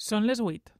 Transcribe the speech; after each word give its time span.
Són 0.00 0.24
les 0.24 0.38
8. 0.40 0.70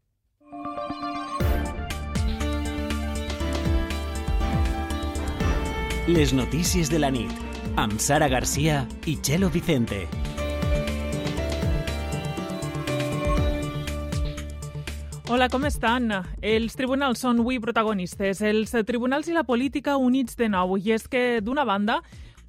Les 6.08 6.32
notícies 6.32 6.88
de 6.88 6.96
la 7.02 7.10
nit, 7.12 7.34
amb 7.76 8.00
Sara 8.00 8.30
Garcia 8.32 8.78
i 9.04 9.18
Chelo 9.20 9.50
Vicente. 9.52 10.06
Hola, 15.28 15.50
com 15.52 15.68
estan? 15.68 16.08
Els 16.40 16.80
tribunals 16.80 17.20
són 17.20 17.44
avui 17.44 17.60
protagonistes. 17.60 18.40
Els 18.40 18.72
tribunals 18.88 19.28
i 19.28 19.36
la 19.36 19.44
política 19.44 19.98
units 20.00 20.32
de 20.40 20.48
nou. 20.48 20.78
I 20.80 20.96
és 20.96 21.04
que, 21.12 21.42
d'una 21.44 21.68
banda, 21.68 22.00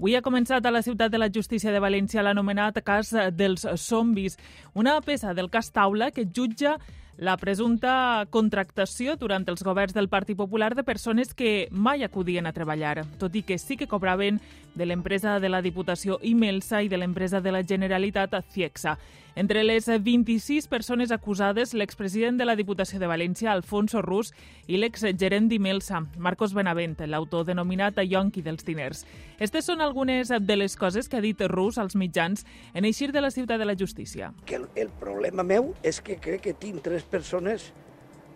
Avui 0.02 0.16
ha 0.18 0.24
començat 0.26 0.66
a 0.66 0.72
la 0.74 0.80
ciutat 0.82 1.12
de 1.14 1.20
la 1.22 1.28
justícia 1.30 1.70
de 1.70 1.78
València 1.78 2.24
l'anomenat 2.26 2.80
cas 2.82 3.12
dels 3.38 3.68
zombis, 3.78 4.34
una 4.74 4.96
peça 5.06 5.36
del 5.38 5.52
cas 5.54 5.70
taula 5.70 6.08
que 6.10 6.26
jutja 6.26 6.80
la 7.22 7.36
presumpta 7.38 8.26
contractació 8.34 9.14
durant 9.22 9.46
els 9.46 9.62
governs 9.62 9.94
del 9.94 10.10
Partit 10.10 10.40
Popular 10.40 10.72
de 10.74 10.82
persones 10.82 11.36
que 11.38 11.68
mai 11.70 12.02
acudien 12.02 12.50
a 12.50 12.54
treballar, 12.56 13.06
tot 13.22 13.38
i 13.38 13.44
que 13.46 13.60
sí 13.62 13.78
que 13.78 13.86
cobraven 13.86 14.42
de 14.76 14.86
l'empresa 14.86 15.40
de 15.40 15.50
la 15.50 15.62
Diputació 15.62 16.20
Imelsa 16.22 16.82
i 16.82 16.90
de 16.90 16.98
l'empresa 16.98 17.42
de 17.42 17.52
la 17.52 17.64
Generalitat 17.64 18.34
Ciexa. 18.52 18.98
Entre 19.36 19.64
les 19.64 19.86
26 19.88 20.68
persones 20.68 21.12
acusades, 21.12 21.74
l'expresident 21.74 22.38
de 22.38 22.46
la 22.46 22.58
Diputació 22.60 23.00
de 23.00 23.08
València, 23.08 23.54
Alfonso 23.54 24.02
Rus, 24.02 24.34
i 24.68 24.76
l'exgerent 24.76 25.48
d'Imelsa, 25.48 26.02
Marcos 26.18 26.54
Benavent, 26.54 26.98
l'autor 27.08 27.46
denominat 27.48 28.02
Yonqui 28.04 28.44
dels 28.44 28.66
diners. 28.68 29.06
Aquestes 29.38 29.70
són 29.72 29.80
algunes 29.82 30.34
de 30.36 30.58
les 30.58 30.76
coses 30.76 31.08
que 31.08 31.18
ha 31.18 31.24
dit 31.24 31.40
Rus 31.48 31.78
als 31.80 31.96
mitjans 31.96 32.44
en 32.74 32.86
eixir 32.86 33.12
de 33.12 33.22
la 33.24 33.32
ciutat 33.32 33.60
de 33.60 33.70
la 33.70 33.78
justícia. 33.80 34.34
Que 34.46 34.60
el, 34.60 34.68
el 34.76 34.92
problema 35.00 35.48
meu 35.48 35.72
és 35.84 36.02
que 36.04 36.20
crec 36.20 36.44
que 36.50 36.54
tinc 36.58 36.84
tres 36.84 37.08
persones 37.08 37.72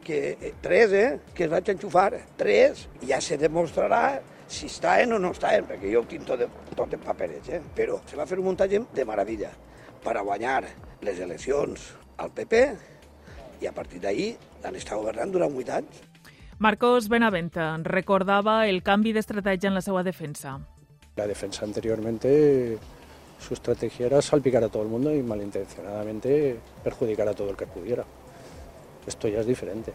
que, 0.05 0.37
eh, 0.39 0.53
tres, 0.61 0.93
eh, 0.93 1.19
que 1.33 1.43
es 1.43 1.51
vaig 1.51 1.67
enxufar, 1.73 2.13
tres, 2.37 2.87
ja 3.03 3.19
se 3.19 3.37
demostrarà 3.41 4.21
si 4.47 4.67
estaven 4.67 5.13
o 5.13 5.19
no 5.19 5.31
estaven, 5.31 5.65
perquè 5.69 5.91
jo 5.91 6.03
ho 6.03 6.09
tinc 6.09 6.25
tot, 6.27 6.39
de, 6.39 6.49
tot 6.75 6.93
en 6.93 7.01
paperets, 7.01 7.49
eh? 7.49 7.61
però 7.75 7.99
se 8.05 8.17
va 8.17 8.27
fer 8.29 8.39
un 8.39 8.49
muntatge 8.51 8.81
de 8.93 9.05
meravella 9.05 9.51
per 10.03 10.17
a 10.17 10.25
guanyar 10.25 10.61
les 11.01 11.19
eleccions 11.19 11.93
al 12.21 12.31
PP 12.31 12.61
i 13.61 13.67
a 13.67 13.73
partir 13.73 14.01
d'ahir 14.03 14.35
han 14.65 14.75
estat 14.77 14.97
governant 14.97 15.33
durant 15.33 15.53
vuit 15.53 15.69
anys. 15.69 16.03
Marcos 16.57 17.09
Benavente 17.11 17.63
recordava 17.83 18.61
el 18.69 18.81
canvi 18.83 19.11
d'estratègia 19.13 19.69
en 19.69 19.75
la 19.75 19.83
seva 19.83 20.03
defensa. 20.03 20.55
La 21.15 21.27
defensa 21.27 21.65
anteriormente, 21.65 22.77
su 23.39 23.53
estrategia 23.53 24.07
era 24.07 24.21
salpicar 24.21 24.63
a 24.63 24.69
todo 24.69 24.83
el 24.83 24.89
mundo 24.89 25.13
y 25.13 25.21
malintencionadamente 25.21 26.57
perjudicar 26.83 27.27
a 27.27 27.33
todo 27.33 27.49
el 27.49 27.57
que 27.57 27.67
pudiera. 27.67 28.05
Esto 29.05 29.27
ya 29.27 29.41
es 29.41 29.45
diferente. 29.45 29.93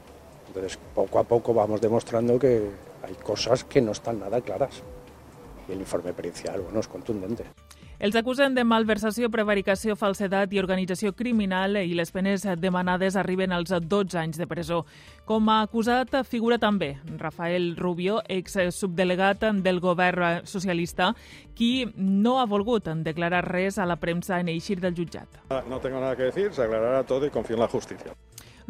Entonces, 0.48 0.78
poco 0.95 1.19
a 1.19 1.25
poco 1.25 1.55
vamos 1.55 1.81
demostrando 1.81 2.39
que 2.39 2.71
hay 3.03 3.15
cosas 3.15 3.65
que 3.65 3.81
no 3.81 3.93
están 3.93 4.20
nada 4.20 4.41
claras. 4.41 4.83
Y 5.69 5.73
el 5.73 5.81
informe 5.81 6.12
pericial, 6.12 6.61
bueno, 6.61 6.81
es 6.81 6.89
contundente. 6.89 7.45
Els 8.01 8.17
acusen 8.17 8.55
de 8.56 8.62
malversació, 8.65 9.29
prevaricació, 9.29 9.93
falsedat 9.93 10.55
i 10.56 10.61
organització 10.62 11.12
criminal 11.12 11.77
i 11.83 11.93
les 11.93 12.09
penes 12.15 12.47
demanades 12.56 13.19
arriben 13.21 13.53
als 13.53 13.75
12 13.77 14.17
anys 14.17 14.39
de 14.41 14.47
presó. 14.48 14.78
Com 15.28 15.51
a 15.53 15.59
acusat 15.67 16.17
figura 16.25 16.56
també 16.56 16.95
Rafael 17.21 17.75
Rubio, 17.77 18.23
ex-subdelegat 18.25 19.45
del 19.61 19.83
govern 19.84 20.47
socialista, 20.48 21.11
qui 21.53 21.91
no 21.95 22.39
ha 22.41 22.48
volgut 22.48 22.89
declarar 23.05 23.45
res 23.51 23.77
a 23.77 23.84
la 23.84 24.01
premsa 24.01 24.41
en 24.41 24.48
eixir 24.48 24.81
del 24.81 24.97
jutjat. 24.97 25.43
No 25.69 25.78
tengo 25.84 26.01
nada 26.01 26.17
que 26.17 26.33
decir, 26.33 26.55
se 26.55 26.65
aclarará 26.65 27.05
todo 27.05 27.27
y 27.27 27.31
confío 27.31 27.56
en 27.56 27.61
la 27.61 27.69
justicia. 27.69 28.17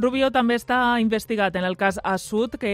Rubio 0.00 0.30
també 0.32 0.54
està 0.56 0.96
investigat 1.02 1.58
en 1.60 1.64
el 1.68 1.74
cas 1.76 1.98
Assut, 2.08 2.54
que 2.56 2.70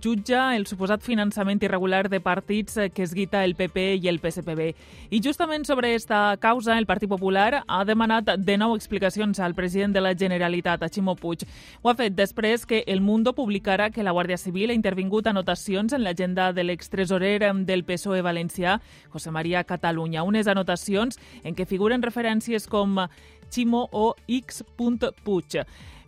jutja 0.00 0.54
el 0.56 0.62
suposat 0.64 1.02
finançament 1.04 1.58
irregular 1.60 2.06
de 2.08 2.22
partits 2.24 2.78
que 2.94 3.02
es 3.04 3.12
guita 3.12 3.42
el 3.44 3.52
PP 3.54 3.98
i 4.00 4.08
el 4.08 4.16
PSPB. 4.22 4.70
I 5.12 5.20
justament 5.20 5.66
sobre 5.68 5.90
esta 5.94 6.38
causa, 6.40 6.78
el 6.78 6.86
Partit 6.86 7.10
Popular 7.10 7.64
ha 7.66 7.82
demanat 7.84 8.32
de 8.38 8.56
nou 8.56 8.72
explicacions 8.78 9.42
al 9.44 9.54
president 9.54 9.92
de 9.92 10.00
la 10.00 10.14
Generalitat, 10.14 10.82
a 10.82 10.88
Ximo 10.88 11.16
Puig. 11.20 11.44
Ho 11.82 11.90
ha 11.90 11.96
fet 11.98 12.16
després 12.16 12.64
que 12.64 12.82
El 12.86 13.02
Mundo 13.02 13.34
publicara 13.34 13.90
que 13.90 14.02
la 14.02 14.16
Guàrdia 14.16 14.40
Civil 14.40 14.70
ha 14.70 14.78
intervingut 14.78 15.26
anotacions 15.26 15.92
en 15.92 16.00
l'agenda 16.02 16.54
de 16.54 16.64
l'extresorer 16.64 17.52
del 17.68 17.84
PSOE 17.84 18.24
valencià, 18.24 18.80
José 19.12 19.30
María 19.30 19.64
Catalunya, 19.64 20.24
unes 20.24 20.48
anotacions 20.48 21.20
en 21.44 21.54
què 21.54 21.68
figuren 21.68 22.00
referències 22.00 22.66
com 22.66 23.04
Ximo 23.50 23.88
o 23.92 24.14
X. 24.26 24.64
Puig. 24.78 25.60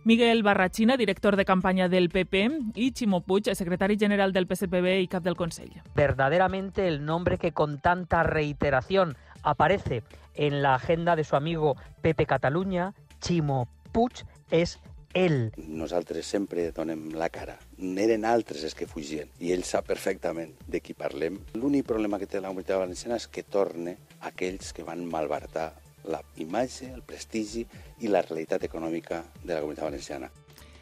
Miguel 0.05 0.43
Barrachina, 0.43 0.97
director 0.97 1.37
de 1.37 1.45
campaña 1.45 1.87
del 1.87 2.09
PP, 2.09 2.49
y 2.75 2.91
Chimo 2.91 3.21
Puig, 3.21 3.55
secretario 3.55 3.97
general 3.97 4.33
del 4.33 4.47
PSPB 4.47 4.99
y 4.99 5.07
cap 5.07 5.23
del 5.23 5.37
Consell. 5.37 5.81
Verdaderamente 5.95 6.89
el 6.89 7.05
nombre 7.05 7.37
que 7.37 7.53
con 7.53 7.79
tanta 7.79 8.21
reiteración 8.23 9.15
aparece 9.43 10.03
en 10.35 10.61
la 10.61 10.75
agenda 10.75 11.15
de 11.15 11.23
su 11.23 11.37
amigo 11.37 11.77
Pepe 12.01 12.25
Catalunya, 12.25 12.93
Chimo 13.21 13.69
Puig, 13.93 14.25
és 14.51 14.79
ell. 15.13 15.53
Nosaltres 15.55 16.27
sempre 16.27 16.71
donem 16.75 17.13
la 17.15 17.29
cara. 17.29 17.55
Eren 17.79 18.25
altres 18.25 18.65
els 18.67 18.75
que 18.75 18.89
fugien 18.89 19.31
i 19.39 19.53
ell 19.55 19.63
sap 19.63 19.87
perfectament 19.87 20.51
de 20.67 20.81
qui 20.83 20.97
parlem. 20.97 21.39
L'únic 21.55 21.87
problema 21.87 22.19
que 22.19 22.27
té 22.27 22.41
la 22.41 22.51
comunitat 22.51 22.81
valenciana 22.81 23.21
és 23.21 23.29
que 23.31 23.45
torne 23.47 23.95
aquells 24.19 24.73
que 24.75 24.83
van 24.83 25.05
malbaratar 25.07 25.71
la 26.05 26.21
imatge, 26.37 26.91
el 26.93 27.03
prestigi 27.03 27.65
i 28.01 28.11
la 28.11 28.21
realitat 28.21 28.63
econòmica 28.63 29.23
de 29.43 29.53
la 29.53 29.61
comunitat 29.61 29.85
valenciana. 29.89 30.31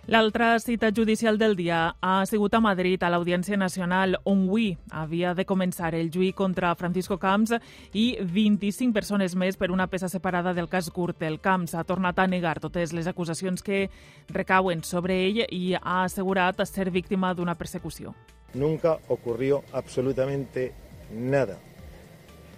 L'altra 0.08 0.58
cita 0.59 0.90
judicial 0.92 1.38
del 1.38 1.56
dia 1.56 1.96
ha 2.02 2.26
sigut 2.26 2.56
a 2.56 2.59
Madrid, 2.59 3.04
a 3.04 3.09
l'Audiència 3.14 3.56
Nacional, 3.56 4.18
on 4.26 4.48
avui 4.48 4.72
havia 4.90 5.36
de 5.38 5.46
començar 5.46 5.94
el 5.94 6.09
juí 6.09 6.32
contra 6.34 6.74
Francisco 6.76 7.20
Camps 7.22 7.54
i 7.94 8.18
25 8.20 8.94
persones 8.98 9.36
més 9.36 9.58
per 9.62 9.70
una 9.70 9.88
peça 9.88 10.09
separada 10.09 10.56
del 10.58 10.68
cas 10.68 10.90
Gürtel. 10.90 11.40
Camps 11.40 11.76
ha 11.76 11.86
tornat 11.86 12.18
a 12.18 12.26
negar 12.28 12.59
totes 12.59 12.94
les 12.98 13.08
acusacions 13.08 13.62
que 13.62 13.90
recauen 14.30 14.82
sobre 14.84 15.22
ell 15.28 15.46
i 15.48 15.76
ha 15.76 16.03
assegurat 16.03 16.66
ser 16.66 16.90
víctima 16.90 17.36
d'una 17.36 17.56
persecució. 17.56 18.16
Nunca 18.56 18.98
ocurrió 19.08 19.64
absolutamente 19.72 20.74
nada 21.14 21.59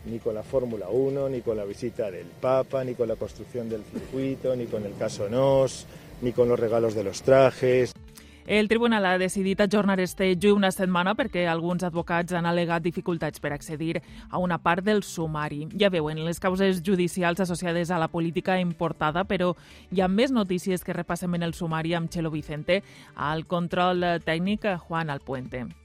ni 0.06 0.19
con 0.19 0.36
la 0.36 0.44
Fórmula 0.44 0.90
1, 0.90 1.30
ni 1.30 1.41
con 1.41 1.58
la 1.58 1.66
visita 1.66 2.12
del 2.12 2.28
Papa, 2.40 2.84
ni 2.84 2.94
con 2.96 3.08
la 3.08 3.16
construcción 3.16 3.69
del 3.69 3.84
circuito, 3.84 4.56
ni 4.56 4.66
con 4.66 4.86
el 4.86 4.96
caso 4.97 5.30
NOS, 5.30 5.86
ni 6.22 6.31
con 6.31 6.50
los 6.50 6.59
regalos 6.59 6.96
de 6.96 7.03
los 7.03 7.22
trajes. 7.22 7.94
El 8.46 8.68
tribunal 8.68 9.06
ha 9.06 9.18
decidit 9.18 9.62
ajornar 9.62 10.02
este 10.02 10.36
juí 10.36 10.52
una 10.52 10.72
setmana 10.72 11.13
perquè 11.16 11.46
alguns 11.47 11.84
advocats 11.88 12.34
han 12.36 12.46
alegat 12.46 12.84
dificultats 12.84 13.40
per 13.40 13.53
accedir 13.56 14.02
a 14.30 14.38
una 14.38 14.58
part 14.59 14.84
del 14.84 15.00
sumari. 15.03 15.69
Ja 15.80 15.88
veuen, 15.90 16.19
les 16.25 16.42
causes 16.44 16.81
judicials 16.84 17.40
associades 17.40 17.90
a 17.90 18.00
la 18.00 18.09
política 18.12 18.59
importada, 18.59 19.24
però 19.24 19.53
hi 19.92 20.02
ha 20.02 20.09
més 20.12 20.36
notícies 20.36 20.84
que 20.84 20.94
repassem 20.94 21.40
en 21.40 21.47
el 21.47 21.53
sumari 21.53 21.96
amb 21.96 22.12
Chelo 22.12 22.31
Vicente, 22.31 22.84
al 23.16 23.47
control 23.47 24.03
tècnic 24.25 24.68
Juan 24.90 25.09
Alpuente. 25.09 25.82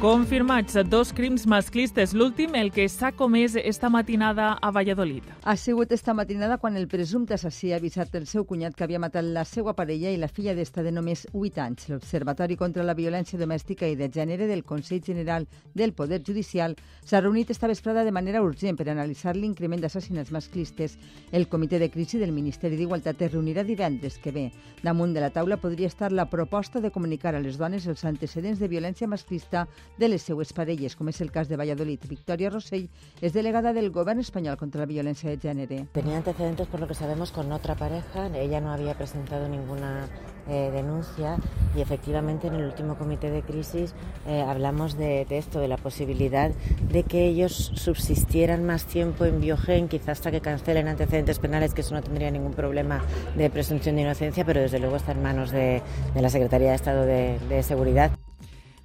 Confirmats 0.00 0.76
dos 0.90 1.10
crims 1.10 1.46
masclistes. 1.46 2.12
L'últim, 2.12 2.52
el 2.54 2.68
que 2.70 2.84
s'ha 2.84 3.14
comès 3.16 3.54
esta 3.56 3.88
matinada 3.88 4.50
a 4.60 4.70
Valladolid. 4.70 5.24
Ha 5.42 5.56
sigut 5.56 5.90
esta 5.90 6.12
matinada 6.12 6.58
quan 6.58 6.76
el 6.76 6.86
presumpte 6.86 7.32
assassí 7.32 7.72
ha 7.72 7.78
avisat 7.80 8.14
el 8.14 8.26
seu 8.26 8.44
cunyat 8.44 8.76
que 8.76 8.84
havia 8.84 9.00
matat 9.00 9.24
la 9.24 9.46
seva 9.48 9.72
parella 9.72 10.12
i 10.12 10.18
la 10.20 10.28
filla 10.28 10.52
d'esta 10.54 10.84
de 10.84 10.92
només 10.92 11.24
8 11.32 11.62
anys. 11.64 11.88
L'Observatori 11.88 12.58
contra 12.60 12.84
la 12.84 12.92
Violència 12.92 13.40
Domèstica 13.40 13.88
i 13.88 13.96
de 13.96 14.10
Gènere 14.12 14.46
del 14.46 14.64
Consell 14.64 15.00
General 15.00 15.48
del 15.72 15.94
Poder 15.94 16.20
Judicial 16.20 16.76
s'ha 17.02 17.22
reunit 17.22 17.50
esta 17.50 17.66
vesprada 17.66 18.04
de 18.04 18.12
manera 18.12 18.44
urgent 18.44 18.76
per 18.76 18.90
analitzar 18.90 19.34
l'increment 19.34 19.80
d'assassinats 19.80 20.30
masclistes. 20.30 20.98
El 21.32 21.48
Comitè 21.48 21.80
de 21.80 21.88
Crisi 21.88 22.20
del 22.20 22.36
Ministeri 22.36 22.76
d'Igualtat 22.76 23.22
es 23.22 23.32
reunirà 23.32 23.64
divendres 23.64 24.20
que 24.20 24.30
ve. 24.30 24.50
Damunt 24.84 25.16
de 25.16 25.24
la 25.24 25.32
taula 25.32 25.56
podria 25.56 25.88
estar 25.88 26.12
la 26.12 26.28
proposta 26.28 26.84
de 26.84 26.92
comunicar 26.92 27.34
a 27.34 27.40
les 27.40 27.56
dones 27.56 27.88
els 27.88 28.04
antecedents 28.04 28.60
de 28.60 28.68
violència 28.68 29.08
masclista 29.08 29.66
de 29.98 30.08
les 30.08 30.22
seues 30.22 30.52
parelles, 30.52 30.96
com 30.96 31.08
és 31.08 31.20
el 31.20 31.30
cas 31.32 31.48
de 31.48 31.56
Valladolid. 31.56 32.02
Victoria 32.08 32.50
Rossell 32.50 32.88
és 33.20 33.32
delegada 33.32 33.72
del 33.72 33.90
Govern 33.90 34.20
espanyol 34.20 34.56
contra 34.56 34.82
la 34.82 34.86
violencia 34.86 35.30
de 35.30 35.38
género. 35.38 35.86
Tenía 35.92 36.16
antecedentes, 36.16 36.66
por 36.68 36.80
lo 36.80 36.86
que 36.86 36.94
sabemos, 36.94 37.32
con 37.32 37.52
otra 37.52 37.74
pareja. 37.74 38.28
Ella 38.36 38.60
no 38.60 38.72
había 38.72 38.94
presentado 38.94 39.48
ninguna 39.48 40.08
eh, 40.48 40.70
denuncia 40.72 41.38
y 41.74 41.80
efectivamente 41.80 42.46
en 42.46 42.54
el 42.54 42.66
último 42.66 42.96
comité 42.96 43.30
de 43.30 43.42
crisis 43.42 43.94
eh, 44.28 44.42
hablamos 44.42 44.96
de, 44.96 45.26
esto, 45.30 45.58
de 45.58 45.68
la 45.68 45.76
posibilidad 45.76 46.52
de 46.88 47.02
que 47.02 47.26
ellos 47.26 47.72
subsistieran 47.74 48.64
más 48.64 48.86
tiempo 48.86 49.24
en 49.24 49.40
Biogen, 49.40 49.88
quizás 49.88 50.20
hasta 50.20 50.30
que 50.30 50.40
cancelen 50.40 50.88
antecedentes 50.88 51.40
penales, 51.40 51.74
que 51.74 51.80
eso 51.80 51.94
no 51.94 52.02
tendría 52.02 52.30
ningún 52.30 52.52
problema 52.52 53.02
de 53.36 53.50
presunción 53.50 53.96
de 53.96 54.02
inocencia, 54.02 54.44
pero 54.44 54.60
desde 54.60 54.78
luego 54.78 54.96
está 54.96 55.12
en 55.12 55.22
manos 55.22 55.50
de, 55.50 55.82
la 56.14 56.30
Secretaría 56.30 56.70
de 56.70 56.74
Estado 56.76 57.04
de 57.04 57.62
Seguridad. 57.62 58.12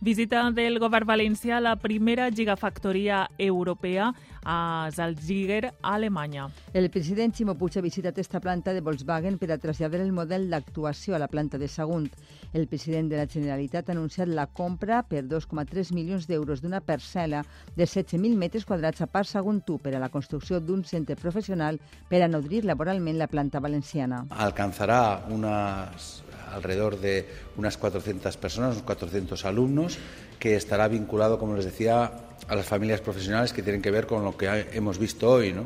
Visita 0.04 0.50
del 0.50 0.80
govern 0.82 1.06
valencià 1.06 1.58
a 1.58 1.62
la 1.62 1.76
primera 1.78 2.32
gigafactoria 2.34 3.30
europea 3.38 4.08
a 4.44 4.90
Salzgitter, 4.90 5.76
Alemanya. 5.82 6.48
El 6.74 6.90
president 6.90 7.36
Ximo 7.38 7.54
Puig 7.54 7.78
ha 7.78 7.84
visitat 7.86 8.18
esta 8.18 8.40
planta 8.42 8.74
de 8.74 8.82
Volkswagen 8.82 9.38
per 9.38 9.52
a 9.52 9.60
traslladar 9.62 10.00
el 10.02 10.10
model 10.12 10.48
d'actuació 10.50 11.14
a 11.14 11.20
la 11.22 11.28
planta 11.30 11.60
de 11.62 11.68
Sagunt. 11.70 12.10
El 12.52 12.66
president 12.66 13.12
de 13.12 13.20
la 13.22 13.28
Generalitat 13.30 13.92
ha 13.92 13.94
anunciat 13.94 14.34
la 14.34 14.48
compra 14.48 15.04
per 15.04 15.22
2,3 15.30 15.94
milions 15.94 16.26
d'euros 16.26 16.66
d'una 16.66 16.82
parcel·la 16.82 17.44
de 17.76 17.86
16.000 17.86 18.42
metres 18.42 18.66
quadrats 18.66 19.06
a 19.06 19.06
Parc 19.06 19.30
Sagunt 19.30 19.62
1 19.70 19.86
per 19.86 19.94
a 19.94 20.02
la 20.02 20.10
construcció 20.10 20.58
d'un 20.58 20.82
centre 20.82 21.14
professional 21.14 21.78
per 22.10 22.24
a 22.26 22.28
nodrir 22.28 22.66
laboralment 22.66 23.22
la 23.22 23.30
planta 23.30 23.62
valenciana. 23.62 24.26
Alcanzará 24.34 25.28
unas 25.30 26.24
alrededor 26.52 27.00
de 27.00 27.28
unas 27.58 27.78
400 27.78 28.38
personas, 28.38 28.76
unos 28.76 28.84
400 28.84 29.46
alumnos, 29.46 29.98
que 30.40 30.56
estará 30.56 30.88
vinculado, 30.88 31.40
como 31.40 31.56
les 31.56 31.66
decía, 31.66 32.12
a 32.48 32.56
las 32.56 32.66
familias 32.66 33.02
profesionales 33.02 33.54
que 33.54 33.64
tienen 33.64 33.82
que 33.82 33.92
ver 33.92 34.08
con 34.08 34.24
lo 34.24 34.36
que 34.38 34.68
hemos 34.74 34.98
visto 34.98 35.30
hoy, 35.30 35.54
¿no? 35.54 35.66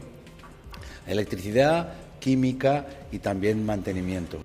Electricidad, 1.08 1.94
química 2.20 2.86
y 3.12 3.20
también 3.20 3.66
mantenimiento. 3.66 4.40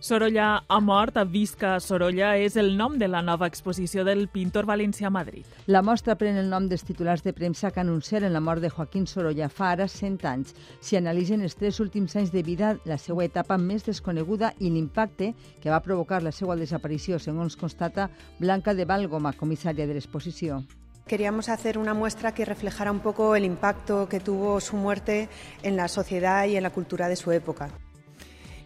Sorolla 0.00 0.62
ha 0.68 0.78
mort, 0.78 1.16
Visca 1.26 1.80
Sorolla 1.80 2.36
és 2.38 2.54
el 2.56 2.76
nom 2.78 3.00
de 3.00 3.08
la 3.10 3.18
nova 3.20 3.48
exposició 3.50 4.04
del 4.06 4.28
pintor 4.30 4.68
valencià 4.70 5.08
a 5.08 5.10
Madrid. 5.10 5.46
La 5.66 5.82
mostra 5.82 6.14
pren 6.14 6.38
el 6.38 6.46
nom 6.52 6.68
dels 6.70 6.86
titulars 6.86 7.24
de 7.24 7.32
premsa 7.34 7.72
que 7.74 7.82
anunciaren 7.82 8.32
la 8.32 8.38
mort 8.40 8.62
de 8.62 8.70
Joaquín 8.70 9.08
Sorolla 9.10 9.48
fa 9.50 9.72
ara 9.72 9.88
100 9.90 10.22
anys. 10.30 10.54
S'hi 10.78 11.00
analitzen 11.00 11.42
els 11.42 11.58
tres 11.58 11.80
últims 11.82 12.14
anys 12.14 12.30
de 12.30 12.44
vida, 12.46 12.76
la 12.86 12.98
seva 12.98 13.26
etapa 13.26 13.58
més 13.58 13.82
desconeguda 13.88 14.52
i 14.60 14.70
l'impacte 14.70 15.32
que 15.58 15.74
va 15.74 15.82
provocar 15.82 16.22
la 16.22 16.30
seva 16.30 16.54
desaparició, 16.54 17.18
segons 17.18 17.58
constata 17.58 18.06
Blanca 18.38 18.74
de 18.78 18.86
Valgoma, 18.86 19.34
comissària 19.34 19.88
de 19.88 19.98
l'exposició. 19.98 20.62
Queríamos 21.08 21.48
hacer 21.48 21.76
una 21.76 21.94
muestra 21.94 22.34
que 22.34 22.44
reflejara 22.44 22.92
un 22.92 23.00
poco 23.00 23.34
el 23.34 23.44
impacto 23.44 24.08
que 24.08 24.20
tuvo 24.20 24.60
su 24.60 24.76
muerte 24.76 25.28
en 25.64 25.74
la 25.74 25.88
sociedad 25.88 26.46
y 26.46 26.56
en 26.56 26.62
la 26.62 26.70
cultura 26.70 27.08
de 27.08 27.16
su 27.16 27.32
época. 27.32 27.70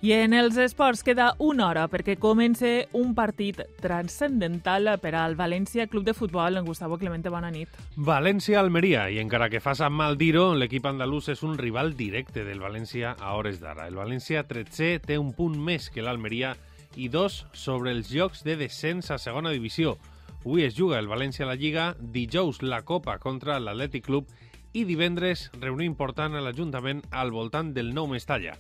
I 0.02 0.10
en 0.16 0.32
els 0.34 0.56
esports 0.58 1.04
queda 1.06 1.28
una 1.38 1.68
hora 1.68 1.84
perquè 1.86 2.16
comença 2.18 2.66
un 2.98 3.12
partit 3.14 3.60
transcendental 3.78 4.88
per 4.98 5.12
al 5.14 5.36
València 5.38 5.84
Club 5.86 6.08
de 6.08 6.14
Futbol. 6.18 6.58
En 6.58 6.66
Gustavo 6.66 6.98
Clemente, 6.98 7.30
bona 7.30 7.52
nit. 7.54 7.70
València-Almeria, 7.94 9.04
i 9.14 9.20
encara 9.22 9.46
que 9.46 9.60
fa 9.62 9.76
mal 9.94 10.18
dir-ho, 10.18 10.56
l'equip 10.58 10.88
andalús 10.90 11.30
és 11.30 11.44
un 11.46 11.54
rival 11.54 11.94
directe 11.94 12.42
del 12.42 12.58
València 12.58 13.14
a 13.14 13.36
hores 13.36 13.62
d'ara. 13.62 13.86
El 13.86 13.94
València 13.94 14.42
13 14.42 14.98
té 15.06 15.20
un 15.22 15.30
punt 15.38 15.54
més 15.54 15.86
que 15.88 16.02
l'Almeria 16.02 16.56
i 16.96 17.06
dos 17.06 17.46
sobre 17.54 17.94
els 17.94 18.10
llocs 18.10 18.42
de 18.42 18.58
descens 18.58 19.12
a 19.14 19.22
segona 19.22 19.54
divisió. 19.54 19.98
Avui 20.42 20.66
es 20.66 20.74
juga 20.74 20.98
el 20.98 21.06
València 21.06 21.46
a 21.46 21.52
la 21.54 21.54
Lliga, 21.54 21.94
dijous 22.00 22.58
la 22.66 22.82
Copa 22.82 23.20
contra 23.22 23.62
l'Atlètic 23.62 24.10
Club 24.10 24.26
i 24.74 24.82
divendres 24.82 25.52
reunió 25.60 25.86
important 25.86 26.34
a 26.34 26.42
l'Ajuntament 26.42 27.06
al 27.12 27.30
voltant 27.30 27.70
del 27.70 27.94
nou 27.94 28.10
Mestalla. 28.10 28.58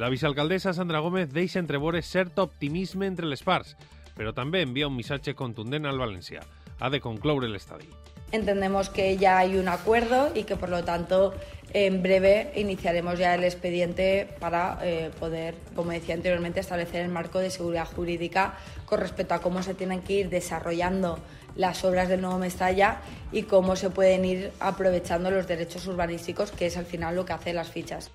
La 0.00 0.08
vicealcaldessa 0.08 0.72
Sandra 0.72 1.02
Gómez 1.04 1.28
deixa 1.28 1.60
entreveure 1.60 2.00
cert 2.00 2.38
optimisme 2.40 3.04
entre 3.04 3.26
les 3.28 3.42
parts, 3.44 3.74
però 4.16 4.30
també 4.32 4.62
envia 4.64 4.86
un 4.88 4.94
missatge 4.96 5.34
contundent 5.36 5.84
al 5.84 6.00
València. 6.00 6.40
Ha 6.80 6.88
de 6.88 7.02
concloure 7.04 7.50
l'estadi. 7.52 7.90
Entendemos 8.32 8.88
que 8.88 9.18
ya 9.18 9.36
hay 9.36 9.58
un 9.58 9.68
acuerdo 9.68 10.30
y 10.34 10.44
que 10.44 10.56
por 10.56 10.70
lo 10.70 10.84
tanto 10.84 11.34
en 11.74 12.00
breve 12.02 12.50
iniciaremos 12.56 13.18
ya 13.18 13.34
el 13.34 13.44
expediente 13.44 14.26
para 14.40 14.78
eh, 14.80 15.10
poder, 15.20 15.54
como 15.76 15.90
decía 15.90 16.14
anteriormente, 16.14 16.60
establecer 16.60 17.04
el 17.04 17.10
marco 17.10 17.38
de 17.38 17.50
seguridad 17.50 17.84
jurídica 17.84 18.54
con 18.86 19.00
respecto 19.00 19.34
a 19.34 19.42
cómo 19.42 19.62
se 19.62 19.74
tienen 19.74 20.00
que 20.00 20.14
ir 20.14 20.30
desarrollando 20.30 21.18
las 21.56 21.84
obras 21.84 22.08
del 22.08 22.22
nuevo 22.22 22.38
Mestalla 22.38 23.02
y 23.32 23.42
cómo 23.42 23.76
se 23.76 23.90
pueden 23.90 24.24
ir 24.24 24.50
aprovechando 24.60 25.30
los 25.30 25.46
derechos 25.46 25.86
urbanísticos, 25.86 26.52
que 26.52 26.64
es 26.64 26.78
al 26.78 26.86
final 26.86 27.16
lo 27.16 27.26
que 27.26 27.34
hace 27.34 27.52
las 27.52 27.68
fichas. 27.68 28.10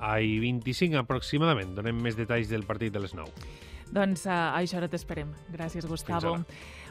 Ai 0.00 0.38
25 0.42 0.96
aproximadament. 1.00 1.74
Donem 1.76 1.98
més 2.00 2.16
detalls 2.16 2.48
del 2.48 2.64
partit 2.68 2.94
de 2.94 3.02
les 3.04 3.14
9. 3.16 3.50
Doncs 3.90 4.24
uh, 4.28 4.52
això 4.54 4.78
ara 4.78 4.88
t'esperem. 4.90 5.32
Gràcies, 5.50 5.86
Gustavo. 5.86 6.36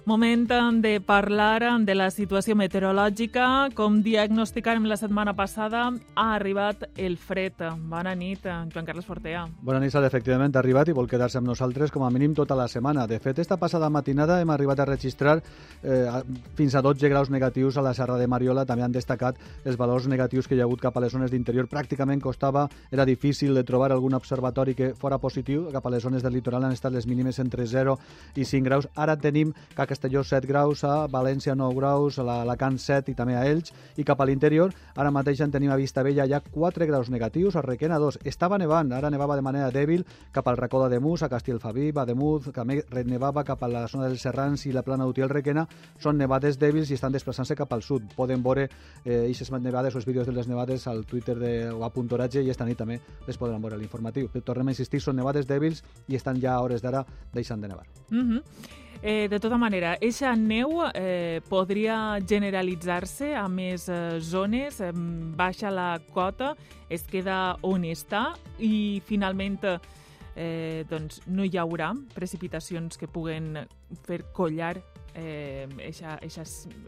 Moment 0.05 0.47
de 0.81 0.99
parlar 1.01 1.83
de 1.85 1.95
la 1.95 2.09
situació 2.09 2.55
meteorològica. 2.55 3.69
Com 3.75 3.99
diagnosticàrem 4.03 4.85
la 4.87 4.95
setmana 4.97 5.33
passada, 5.35 5.89
ha 6.15 6.27
arribat 6.35 6.85
el 6.97 7.17
fred. 7.17 7.59
Bona 7.89 8.15
nit, 8.15 8.45
Joan 8.45 8.85
Carles 8.87 9.05
Fortea. 9.05 9.45
Bona 9.61 9.79
nit, 9.79 9.93
efectivament 9.93 10.55
ha 10.55 10.59
arribat 10.63 10.89
i 10.89 10.95
vol 10.95 11.09
quedar-se 11.09 11.37
amb 11.37 11.47
nosaltres 11.47 11.91
com 11.91 12.03
a 12.03 12.09
mínim 12.09 12.33
tota 12.33 12.55
la 12.55 12.67
setmana. 12.67 13.05
De 13.07 13.19
fet, 13.19 13.39
esta 13.39 13.57
passada 13.57 13.89
matinada 13.89 14.39
hem 14.41 14.49
arribat 14.49 14.79
a 14.79 14.85
registrar 14.85 15.41
eh, 15.83 16.07
fins 16.55 16.75
a 16.75 16.81
12 16.81 17.09
graus 17.09 17.29
negatius 17.29 17.77
a 17.77 17.81
la 17.81 17.93
Serra 17.93 18.17
de 18.17 18.27
Mariola. 18.27 18.65
També 18.65 18.83
han 18.83 18.95
destacat 18.95 19.37
els 19.65 19.77
valors 19.77 20.07
negatius 20.07 20.47
que 20.47 20.55
hi 20.55 20.61
ha 20.61 20.67
hagut 20.69 20.81
cap 20.81 20.95
a 20.95 21.03
les 21.03 21.11
zones 21.11 21.31
d'interior. 21.31 21.67
Pràcticament 21.67 22.21
costava, 22.23 22.67
era 22.91 23.05
difícil 23.05 23.53
de 23.53 23.63
trobar 23.63 23.91
algun 23.91 24.15
observatori 24.15 24.75
que 24.75 24.93
fora 24.95 25.19
positiu. 25.19 25.67
Cap 25.73 25.85
a 25.85 25.93
les 25.93 26.03
zones 26.03 26.23
del 26.23 26.33
litoral 26.33 26.63
han 26.63 26.77
estat 26.77 26.93
les 26.95 27.07
mínimes 27.07 27.39
entre 27.39 27.67
0 27.67 27.97
i 28.35 28.45
5 28.45 28.65
graus. 28.65 28.87
Ara 28.95 29.17
tenim 29.17 29.53
que 29.75 29.88
Castelló 29.89 30.23
7 30.23 30.45
graus, 30.47 30.83
a 30.85 31.07
València 31.09 31.55
9 31.57 31.75
graus, 31.79 32.19
a 32.19 32.23
l'Alacant 32.27 32.77
7 32.77 33.09
i 33.09 33.15
també 33.17 33.33
a 33.33 33.41
Elx, 33.49 33.73
i 33.97 34.05
cap 34.05 34.19
a 34.21 34.27
l'interior, 34.29 34.69
ara 34.95 35.09
mateix 35.09 35.41
en 35.41 35.49
tenim 35.49 35.71
a 35.73 35.77
Vista 35.79 36.03
Vella 36.05 36.27
ja 36.29 36.39
4 36.45 36.85
graus 36.85 37.09
negatius, 37.09 37.57
a 37.57 37.63
Requena 37.65 37.97
2. 37.97 38.19
Estava 38.29 38.59
nevant, 38.61 38.93
ara 38.93 39.09
nevava 39.09 39.35
de 39.39 39.45
manera 39.45 39.71
dèbil 39.73 40.05
cap 40.31 40.47
al 40.47 40.59
racó 40.59 40.83
de 40.89 40.99
Mus, 40.99 41.23
a 41.23 41.29
Castellfabí, 41.29 41.89
Bademuz, 41.91 42.51
també 42.53 42.83
nevava 43.09 43.43
cap 43.43 43.63
a 43.65 43.71
la 43.71 43.87
zona 43.87 44.07
dels 44.07 44.21
Serrans 44.21 44.67
i 44.69 44.73
la 44.75 44.83
plana 44.85 45.07
d'Utiel 45.07 45.31
Requena, 45.33 45.65
són 45.97 46.21
nevades 46.21 46.59
dèbils 46.61 46.91
i 46.91 46.99
estan 46.99 47.15
desplaçant-se 47.15 47.57
cap 47.57 47.73
al 47.73 47.81
sud. 47.81 48.05
Poden 48.15 48.43
veure 48.45 48.67
eh, 49.03 49.25
aquestes 49.25 49.51
nevades 49.57 49.95
o 49.95 50.01
els 50.01 50.05
vídeos 50.05 50.29
de 50.29 50.35
les 50.35 50.47
nevades 50.47 50.85
al 50.87 51.05
Twitter 51.09 51.37
de, 51.39 51.53
o 51.73 51.81
a 51.83 51.89
Puntoratge 51.89 52.43
i 52.45 52.53
esta 52.53 52.67
nit 52.67 52.77
també 52.77 52.99
les 53.27 53.41
podran 53.41 53.61
veure 53.61 53.79
a 53.79 53.81
l'informatiu. 53.81 54.29
Tornem 54.45 54.69
a 54.69 54.77
insistir, 54.77 55.01
són 55.01 55.17
nevades 55.17 55.49
dèbils 55.49 55.81
i 56.07 56.19
estan 56.19 56.37
ja 56.41 56.53
a 56.53 56.61
hores 56.61 56.85
d'ara 56.85 57.05
deixant 57.33 57.61
de 57.61 57.73
nevar. 57.73 57.87
Mm 58.11 58.29
-hmm. 58.29 58.87
Eh, 59.01 59.29
de 59.29 59.39
tota 59.39 59.55
manera, 59.57 59.93
eixa 60.03 60.33
neu 60.35 60.81
eh, 60.91 61.39
podria 61.47 62.19
generalitzar-se 62.19 63.31
a 63.31 63.45
més 63.47 63.87
eh, 63.87 64.19
zones, 64.19 64.81
eh, 64.83 64.91
baixa 65.39 65.71
la 65.71 66.01
cota, 66.11 66.51
es 66.91 67.05
queda 67.07 67.55
on 67.63 67.87
està 67.87 68.33
i 68.59 68.99
finalment 69.07 69.55
eh, 70.35 70.83
doncs 70.89 71.21
no 71.31 71.47
hi 71.47 71.55
haurà 71.55 71.93
precipitacions 72.11 72.99
que 72.99 73.07
puguen 73.07 73.61
fer 74.03 74.25
collar 74.35 74.75
eh, 75.15 75.67
eixa, 75.79 76.17
eixa, 76.21 76.43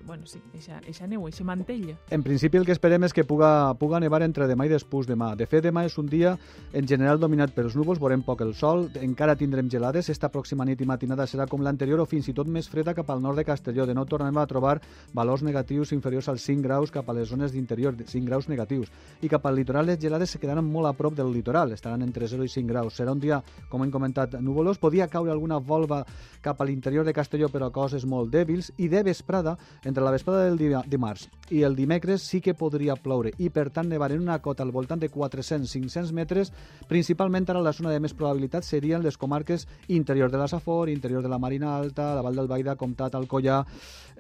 bueno, 0.06 0.26
sí, 0.26 0.42
eixa, 0.54 0.80
eixa 0.88 1.08
neu, 1.08 1.26
eixa 1.28 1.46
mantell. 1.48 1.96
En 2.10 2.24
principi 2.24 2.60
el 2.60 2.66
que 2.66 2.76
esperem 2.76 3.04
és 3.08 3.14
que 3.14 3.26
puga, 3.28 3.74
puga 3.80 4.00
nevar 4.00 4.22
entre 4.26 4.48
demà 4.50 4.68
i 4.68 4.74
després 4.74 5.10
demà. 5.10 5.34
De 5.36 5.48
fet, 5.50 5.63
demà 5.66 5.86
és 5.88 5.98
un 5.98 6.10
dia 6.10 6.36
en 6.74 6.88
general 6.88 7.20
dominat 7.20 7.54
pels 7.56 7.75
núvols, 7.78 8.00
veurem 8.01 8.24
poc 8.25 8.44
el 8.46 8.54
sol, 8.56 8.88
encara 9.01 9.36
tindrem 9.40 9.70
gelades, 9.72 10.10
esta 10.10 10.32
pròxima 10.32 10.66
nit 10.68 10.82
i 10.82 10.88
matinada 10.90 11.28
serà 11.30 11.48
com 11.50 11.63
l'anterior 11.63 12.04
o 12.04 12.08
fins 12.10 12.30
i 12.30 12.36
tot 12.38 12.48
més 12.48 12.70
freda 12.70 12.96
cap 12.98 13.10
al 13.10 13.22
nord 13.22 13.40
de 13.40 13.46
Castelló. 13.48 13.86
De 13.88 13.96
nou 13.98 14.06
tornem 14.06 14.38
a 14.38 14.48
trobar 14.50 14.78
valors 15.13 15.44
negatius 15.44 15.92
inferiors 15.96 16.30
als 16.30 16.46
5 16.48 16.62
graus 16.66 16.92
cap 16.92 17.10
a 17.10 17.16
les 17.18 17.30
zones 17.30 17.51
d'interior, 17.56 17.96
5 18.06 18.25
graus 18.28 18.50
negatius. 18.50 18.92
I 19.22 19.30
cap 19.32 19.46
al 19.46 19.56
litoral 19.56 19.88
les 19.88 20.00
gelades 20.00 20.32
se 20.32 20.40
quedaran 20.40 20.66
molt 20.66 20.90
a 20.90 20.94
prop 20.98 21.16
del 21.18 21.32
litoral, 21.34 21.72
estaran 21.72 22.01
entre 22.06 22.28
0 22.28 22.46
i 22.46 22.50
5 22.50 22.68
graus. 22.70 22.98
Serà 23.00 23.13
un 23.16 23.20
dia, 23.20 23.42
com 23.70 23.84
hem 23.84 23.92
comentat, 23.92 24.38
nuvolós. 24.42 24.80
Podia 24.82 25.08
caure 25.08 25.32
alguna 25.32 25.60
volva 25.60 26.04
cap 26.42 26.62
a 26.62 26.66
l'interior 26.66 27.06
de 27.06 27.13
Castelló, 27.13 27.50
però 27.50 27.72
coses 27.72 28.06
molt 28.12 28.34
dèbils, 28.36 28.74
i 28.77 28.91
de 28.91 29.03
vesprada, 29.08 29.56
entre 29.88 30.03
la 30.03 30.12
vesprada 30.13 30.46
del 30.50 30.84
dimarts 30.91 31.30
i 31.51 31.63
el 31.68 31.75
dimecres, 31.75 32.24
sí 32.24 32.39
que 32.41 32.56
podria 32.56 32.96
ploure, 32.96 33.34
i 33.44 33.50
per 33.51 33.70
tant 33.75 33.89
nevar 33.91 34.12
en 34.15 34.22
una 34.24 34.39
cota 34.39 34.63
al 34.63 34.72
voltant 34.72 35.01
de 35.01 35.10
400-500 35.12 36.13
metres, 36.15 36.53
principalment 36.88 37.50
ara 37.51 37.62
la 37.63 37.74
zona 37.75 37.91
de 37.91 38.00
més 38.00 38.15
probabilitat 38.15 38.63
serien 38.63 39.03
les 39.03 39.18
comarques 39.20 39.68
interior 39.89 40.32
de 40.32 40.39
la 40.39 40.48
Safor, 40.48 40.89
interior 40.89 41.22
de 41.22 41.30
la 41.30 41.39
Marina 41.39 41.75
Alta, 41.75 42.13
la 42.15 42.24
Vall 42.24 42.39
del 42.39 42.48
Baida, 42.48 42.77
Comtat, 42.80 43.15
Alcoyà, 43.20 43.60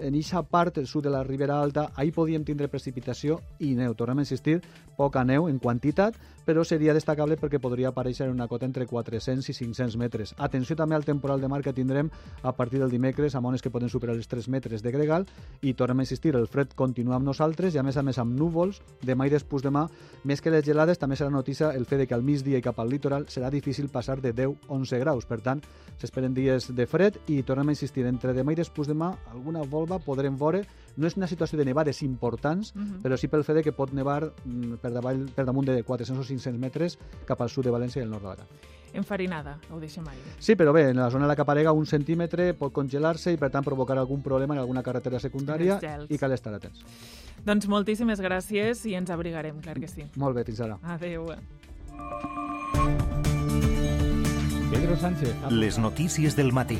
en 0.01 0.15
aquesta 0.15 0.43
part, 0.43 0.81
sud 0.85 1.05
de 1.05 1.13
la 1.13 1.23
Ribera 1.23 1.61
Alta, 1.61 1.91
ahir 1.95 2.11
podíem 2.15 2.43
tindre 2.43 2.67
precipitació 2.71 3.39
i 3.59 3.73
neu. 3.77 3.95
Tornem 3.95 4.19
a 4.19 4.25
insistir, 4.25 4.59
poca 4.97 5.23
neu 5.23 5.47
en 5.47 5.59
quantitat, 5.59 6.17
però 6.45 6.63
seria 6.65 6.93
destacable 6.93 7.37
perquè 7.37 7.59
podria 7.61 7.91
aparèixer 7.91 8.27
en 8.27 8.35
una 8.35 8.47
cota 8.47 8.65
entre 8.65 8.87
400 8.87 9.49
i 9.49 9.53
500 9.53 9.97
metres. 9.97 10.33
Atenció 10.37 10.75
també 10.75 10.95
al 10.95 11.05
temporal 11.05 11.41
de 11.41 11.49
mar 11.51 11.61
que 11.61 11.73
tindrem 11.73 12.09
a 12.41 12.53
partir 12.55 12.79
del 12.79 12.91
dimecres 12.91 13.35
amb 13.35 13.47
ones 13.47 13.61
que 13.61 13.71
poden 13.71 13.89
superar 13.89 14.15
els 14.15 14.27
3 14.27 14.49
metres 14.49 14.81
de 14.81 14.91
gregal 14.91 15.27
i 15.61 15.73
tornem 15.73 15.99
a 16.01 16.05
insistir, 16.07 16.35
el 16.35 16.47
fred 16.47 16.73
continua 16.75 17.17
amb 17.17 17.27
nosaltres 17.27 17.75
i 17.75 17.79
a 17.79 17.83
més 17.83 17.97
a 17.97 18.03
més 18.03 18.17
amb 18.21 18.37
núvols, 18.37 18.81
demà 19.03 19.27
i 19.27 19.33
després 19.33 19.63
demà, 19.63 19.87
més 20.23 20.41
que 20.41 20.51
les 20.53 20.65
gelades, 20.65 20.99
també 20.99 21.15
serà 21.15 21.29
notícia 21.29 21.71
el 21.75 21.85
fet 21.85 22.07
que 22.07 22.15
al 22.15 22.23
migdia 22.25 22.57
i 22.57 22.65
cap 22.65 22.79
al 22.79 22.89
litoral 22.89 23.27
serà 23.29 23.49
difícil 23.53 23.89
passar 23.89 24.19
de 24.21 24.33
10-11 24.33 24.99
graus. 24.99 25.27
Per 25.29 25.39
tant, 25.41 25.61
s'esperen 26.01 26.33
dies 26.33 26.71
de 26.75 26.87
fred 26.89 27.19
i 27.29 27.41
tornem 27.43 27.69
a 27.69 27.75
insistir, 27.75 28.05
entre 28.09 28.33
demà 28.33 28.55
i 28.55 28.59
després 28.59 28.89
demà, 28.89 29.11
alguna 29.33 29.61
volva 29.61 29.99
podrem 30.01 30.37
veure 30.37 30.63
no 30.97 31.07
és 31.07 31.17
una 31.17 31.27
situació 31.27 31.59
de 31.59 31.65
nevades 31.65 32.01
importants, 32.03 32.73
uh 32.75 32.79
mhm. 32.79 32.91
-huh. 32.91 33.01
però 33.01 33.17
sí 33.17 33.27
pel 33.27 33.43
fet 33.43 33.55
de 33.55 33.63
que 33.63 33.71
pot 33.71 33.93
nevar 33.93 34.33
mm, 34.45 34.73
per, 34.81 34.91
davall, 34.91 35.29
per 35.35 35.45
damunt 35.45 35.67
de 35.67 35.83
400 35.83 36.25
o 36.25 36.27
500 36.27 36.59
metres 36.59 36.97
cap 37.25 37.41
al 37.41 37.49
sud 37.49 37.65
de 37.65 37.71
València 37.71 37.99
i 37.99 38.03
el 38.03 38.09
nord 38.09 38.23
d'Alacant. 38.23 38.47
enfarinada, 38.93 39.57
ho 39.71 39.79
deixem 39.79 40.05
ahí. 40.07 40.17
Sí, 40.37 40.55
però 40.55 40.73
bé, 40.73 40.89
en 40.89 40.97
la 40.97 41.09
zona 41.09 41.23
en 41.23 41.29
la 41.29 41.35
que 41.35 41.41
aparega 41.41 41.71
un 41.71 41.85
centímetre 41.85 42.53
pot 42.53 42.73
congelar-se 42.73 43.31
i 43.31 43.37
per 43.37 43.49
tant 43.49 43.63
provocar 43.63 43.97
algun 43.97 44.21
problema 44.21 44.53
en 44.53 44.59
alguna 44.59 44.83
carretera 44.83 45.19
secundària 45.19 45.79
i 46.09 46.17
cal 46.17 46.31
estar 46.33 46.53
atents. 46.53 46.83
Doncs 47.45 47.67
moltíssimes 47.67 48.19
gràcies 48.19 48.85
i 48.85 48.95
ens 48.95 49.09
abrigarem, 49.09 49.61
clar 49.61 49.79
que 49.79 49.87
sí. 49.87 50.03
Molt 50.15 50.35
bé, 50.35 50.43
fins 50.43 50.59
ara. 50.59 50.77
Adéu. 50.83 51.31
Pedro 54.71 54.95
Sánchez. 54.97 55.35
Les 55.51 55.77
notícies 55.77 56.35
del 56.35 56.53
matí. 56.53 56.79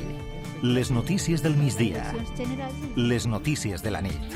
Les 0.62 0.91
notícies 0.91 1.41
del 1.41 1.56
migdia. 1.58 2.13
Les 2.96 3.25
notícies 3.25 3.82
de 3.82 3.89
la 3.89 4.01
nit. 4.06 4.36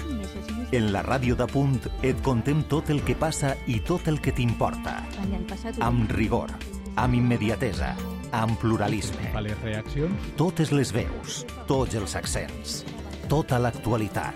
En 0.74 0.88
la 0.90 1.04
ràdio 1.06 1.36
de 1.38 1.46
Punt 1.46 1.78
et 2.02 2.18
contem 2.26 2.64
tot 2.66 2.90
el 2.90 3.04
que 3.06 3.14
passa 3.14 3.54
i 3.70 3.78
tot 3.86 4.08
el 4.10 4.18
que 4.26 4.34
t'importa. 4.34 4.96
Amb 5.86 6.10
rigor, 6.18 6.50
amb 6.98 7.14
immediatesa, 7.14 7.94
amb 8.34 8.58
pluralisme. 8.58 9.30
A 9.38 9.46
les 9.46 9.62
reaccions. 9.62 10.34
Totes 10.36 10.74
les 10.74 10.96
veus, 10.98 11.44
tots 11.70 11.94
els 11.94 12.18
accents, 12.18 12.82
tota 13.30 13.62
l'actualitat. 13.62 14.34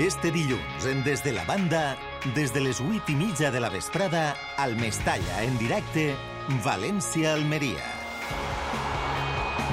Este 0.00 0.32
dilluns, 0.32 0.86
en 0.88 1.04
Des 1.04 1.20
de 1.22 1.36
la 1.36 1.44
Banda, 1.44 1.98
des 2.34 2.50
de 2.50 2.64
les 2.64 2.80
8 2.80 3.12
i 3.12 3.14
mitja 3.14 3.52
de 3.52 3.60
la 3.60 3.68
vesprada, 3.68 4.32
al 4.56 4.74
Mestalla, 4.74 5.44
en 5.44 5.58
directe, 5.60 6.14
València-Almeria. 6.48 7.80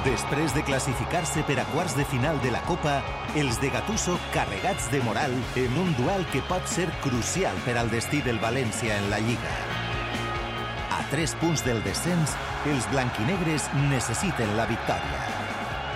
Després 0.06 0.54
de 0.56 0.63
classificar-se 0.63 1.44
per 1.44 1.58
a 1.60 1.66
quarts 1.74 1.98
de 1.98 2.06
final 2.08 2.40
de 2.42 2.54
la 2.54 2.62
Copa, 2.63 3.01
els 3.36 3.60
de 3.62 3.70
Gatuso 3.74 4.16
carregats 4.32 4.88
de 4.92 5.01
moral 5.04 5.36
en 5.60 5.75
un 5.78 5.92
duel 6.00 6.24
que 6.32 6.42
pot 6.48 6.63
ser 6.72 6.88
crucial 7.04 7.60
per 7.66 7.75
al 7.78 7.92
destí 7.92 8.22
del 8.24 8.40
València 8.40 8.98
en 8.98 9.10
la 9.12 9.20
Lliga. 9.20 9.51
A 10.96 11.04
tres 11.12 11.36
punts 11.44 11.66
del 11.68 11.84
descens, 11.84 12.38
els 12.72 12.88
blanquinegres 12.96 13.68
necessiten 13.92 14.56
la 14.56 14.66
victòria. 14.72 15.28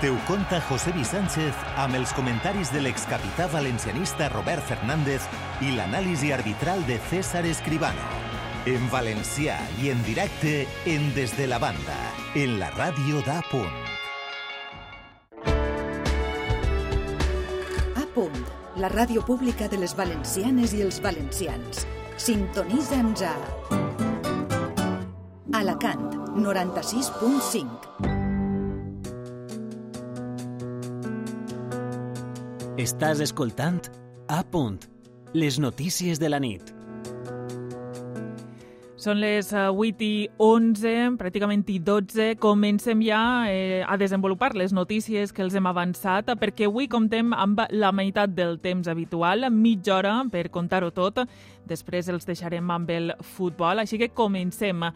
Te 0.04 0.12
ho 0.12 0.20
conta 0.28 0.60
Josebi 0.68 1.08
Sánchez 1.08 1.56
amb 1.80 1.96
els 1.96 2.12
comentaris 2.14 2.74
de 2.76 2.84
l'excapità 2.84 3.48
valencianista 3.48 4.28
Robert 4.36 4.68
Fernández 4.68 5.24
i 5.64 5.72
l'anàlisi 5.72 6.36
arbitral 6.36 6.84
de 6.86 7.00
César 7.10 7.46
Escribano. 7.48 8.25
En 8.66 8.88
valencià 8.90 9.60
i 9.78 9.92
en 9.94 10.00
directe 10.08 10.66
en 10.90 11.04
Des 11.14 11.30
de 11.38 11.46
la 11.46 11.60
Banda, 11.62 11.98
en 12.34 12.56
la 12.58 12.72
ràdio 12.74 13.20
d'A 13.22 13.44
Punt. 13.52 13.76
A 17.94 18.06
punt, 18.16 18.40
la 18.82 18.90
ràdio 18.90 19.22
pública 19.22 19.70
de 19.70 19.78
les 19.78 19.94
valencianes 19.94 20.74
i 20.74 20.82
els 20.82 20.98
valencians. 20.98 21.86
Sintonitza'ns 22.18 23.22
a... 23.30 23.38
Alacant, 25.62 26.34
96.5. 26.34 28.10
Estàs 32.82 33.22
escoltant 33.22 33.78
A 34.26 34.42
punt, 34.42 34.82
les 35.38 35.62
notícies 35.62 36.18
de 36.18 36.34
la 36.34 36.42
nit. 36.42 36.75
Són 39.06 39.20
les 39.22 39.52
eh, 39.54 39.68
8 39.70 40.02
i 40.02 40.14
11, 40.42 41.12
pràcticament 41.20 41.62
i 41.70 41.76
12. 41.78 42.26
Comencem 42.42 43.04
ja 43.06 43.20
eh, 43.46 43.84
a 43.86 44.00
desenvolupar 44.02 44.56
les 44.58 44.72
notícies 44.74 45.30
que 45.30 45.44
els 45.46 45.54
hem 45.54 45.68
avançat, 45.70 46.32
perquè 46.42 46.66
avui 46.66 46.88
comptem 46.90 47.30
amb 47.38 47.62
la 47.70 47.92
meitat 47.94 48.34
del 48.34 48.58
temps 48.64 48.90
habitual, 48.90 49.46
mitja 49.54 50.00
hora 50.00 50.16
per 50.34 50.48
contar-ho 50.50 50.90
tot. 50.90 51.22
Després 51.70 52.10
els 52.10 52.26
deixarem 52.26 52.72
amb 52.74 52.90
el 52.96 53.14
futbol, 53.36 53.84
així 53.84 54.02
que 54.02 54.10
comencem. 54.10 54.88